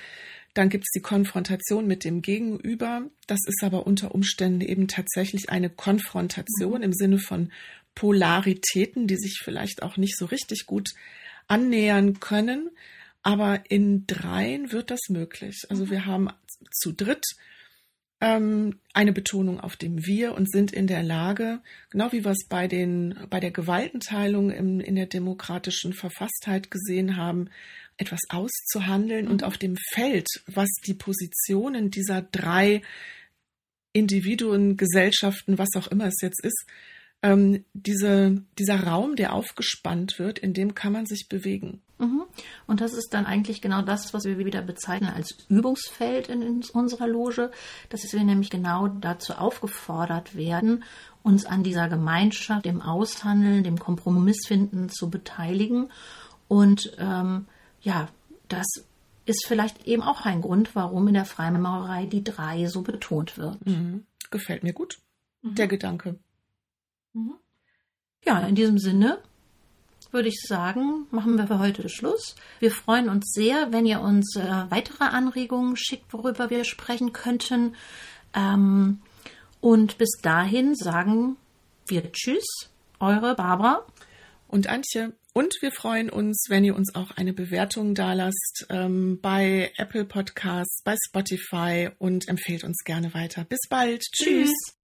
dann 0.54 0.70
gibt 0.70 0.84
es 0.84 0.92
die 0.94 1.02
Konfrontation 1.02 1.88
mit 1.88 2.04
dem 2.04 2.22
Gegenüber. 2.22 3.10
Das 3.26 3.40
ist 3.48 3.64
aber 3.64 3.88
unter 3.88 4.14
Umständen 4.14 4.62
eben 4.62 4.88
tatsächlich 4.88 5.50
eine 5.50 5.70
Konfrontation 5.70 6.80
mhm. 6.80 6.84
im 6.84 6.94
Sinne 6.94 7.20
von 7.20 7.52
Polaritäten, 7.96 9.08
die 9.08 9.18
sich 9.18 9.40
vielleicht 9.44 9.82
auch 9.82 9.98
nicht 9.98 10.18
so 10.18 10.26
richtig 10.26 10.66
gut 10.66 10.90
annähern 11.48 12.20
können. 12.20 12.70
Aber 13.24 13.64
in 13.70 14.06
dreien 14.06 14.72
wird 14.72 14.92
das 14.92 15.00
möglich. 15.10 15.64
Also 15.70 15.90
wir 15.90 16.06
haben 16.06 16.30
zu 16.72 16.92
dritt 16.92 17.26
ähm, 18.20 18.80
eine 18.94 19.12
Betonung 19.12 19.60
auf 19.60 19.76
dem 19.76 20.06
Wir 20.06 20.34
und 20.34 20.50
sind 20.52 20.72
in 20.72 20.88
der 20.88 21.04
Lage, 21.04 21.62
genau 21.90 22.12
wie 22.12 22.24
wir 22.24 22.32
es 22.32 22.48
bei 22.48 22.68
den, 22.68 23.18
bei 23.30 23.40
der 23.40 23.52
Gewaltenteilung 23.52 24.52
im, 24.52 24.80
in 24.80 24.96
der 24.96 25.08
demokratischen 25.08 25.94
Verfasstheit 25.94 26.70
gesehen 26.70 27.18
haben, 27.18 27.50
etwas 27.98 28.22
auszuhandeln 28.30 29.28
und 29.28 29.42
mhm. 29.42 29.48
auf 29.48 29.58
dem 29.58 29.76
Feld, 29.92 30.28
was 30.48 30.70
die 30.86 30.94
Positionen 30.94 31.92
dieser 31.92 32.22
drei 32.22 32.82
Individuen, 33.94 34.78
Gesellschaften, 34.78 35.58
was 35.58 35.70
auch 35.76 35.88
immer 35.88 36.08
es 36.08 36.22
jetzt 36.22 36.44
ist, 36.44 36.66
ähm, 37.24 37.64
diese, 37.74 38.44
dieser 38.60 38.84
Raum, 38.84 39.16
der 39.16 39.34
aufgespannt 39.34 40.20
wird, 40.20 40.40
in 40.40 40.54
dem 40.54 40.76
kann 40.76 40.94
man 40.94 41.06
sich 41.06 41.28
bewegen. 41.30 41.82
Mhm. 41.98 42.24
Und 42.68 42.82
das 42.82 42.94
ist 42.94 43.14
dann 43.14 43.26
eigentlich 43.26 43.62
genau 43.62 43.82
das, 43.82 44.14
was 44.14 44.26
wir 44.26 44.38
wieder 44.38 44.62
bezeichnen 44.62 45.10
als 45.10 45.38
Übungsfeld 45.50 46.28
in, 46.28 46.42
in 46.42 46.64
unserer 46.74 47.08
Loge, 47.08 47.50
dass 47.90 48.12
wir 48.12 48.24
nämlich 48.24 48.50
genau 48.50 48.90
dazu 48.90 49.34
aufgefordert 49.34 50.36
werden, 50.36 50.84
uns 51.24 51.46
an 51.46 51.64
dieser 51.64 51.88
Gemeinschaft, 51.88 52.66
dem 52.66 52.82
Aushandeln, 52.82 53.64
dem 53.64 53.80
Kompromissfinden 53.80 54.90
zu 54.90 55.10
beteiligen 55.10 55.90
und 56.48 56.96
ähm, 57.00 57.48
ja, 57.82 58.10
das 58.48 58.68
ist 59.26 59.46
vielleicht 59.48 59.88
eben 59.88 60.04
auch 60.04 60.26
ein 60.26 60.42
Grund, 60.42 60.76
warum 60.76 61.08
in 61.08 61.14
der 61.14 61.26
Freimaurerei 61.26 62.06
die 62.06 62.24
drei 62.24 62.68
so 62.68 62.82
betont 62.82 63.38
wird. 63.38 63.66
Mhm. 63.66 64.06
Gefällt 64.30 64.64
mir 64.64 64.74
gut, 64.74 65.00
mhm. 65.42 65.56
der 65.56 65.68
Gedanke. 65.68 66.20
Mhm. 67.14 67.36
Ja, 68.26 68.40
in 68.40 68.56
diesem 68.56 68.78
Sinne 68.78 69.20
würde 70.12 70.30
ich 70.30 70.42
sagen, 70.48 71.08
machen 71.12 71.38
wir 71.38 71.48
für 71.48 71.60
heute 71.60 71.90
Schluss. 71.90 72.36
Wir 72.60 72.72
freuen 72.72 73.10
uns 73.10 73.32
sehr, 73.34 73.72
wenn 73.72 73.86
ihr 73.86 74.00
uns 74.00 74.36
äh, 74.36 74.66
weitere 74.70 75.06
Anregungen 75.06 75.76
schickt, 75.76 76.14
worüber 76.14 76.50
wir 76.50 76.64
sprechen 76.64 77.14
könnten. 77.14 77.76
Ähm, 78.34 79.02
und 79.60 79.98
bis 79.98 80.12
dahin 80.22 80.76
sagen 80.76 81.38
wir 81.88 82.12
Tschüss, 82.12 82.46
eure 83.00 83.36
Barbara 83.36 83.86
und 84.48 84.68
Antje. 84.68 85.14
Und 85.34 85.56
wir 85.62 85.72
freuen 85.72 86.12
uns, 86.12 86.46
wenn 86.48 86.64
ihr 86.64 86.76
uns 86.76 86.94
auch 86.94 87.12
eine 87.12 87.34
Bewertung 87.34 87.96
dalasst 87.96 88.68
ähm, 88.70 89.20
bei 89.20 89.72
Apple 89.78 90.06
Podcasts, 90.06 90.84
bei 90.84 90.96
Spotify 91.08 91.90
und 91.98 92.28
empfehlt 92.28 92.64
uns 92.64 92.84
gerne 92.84 93.16
weiter. 93.16 93.44
Bis 93.46 93.62
bald. 93.68 94.04
Tschüss. 94.12 94.52
Tschüss. 94.52 94.83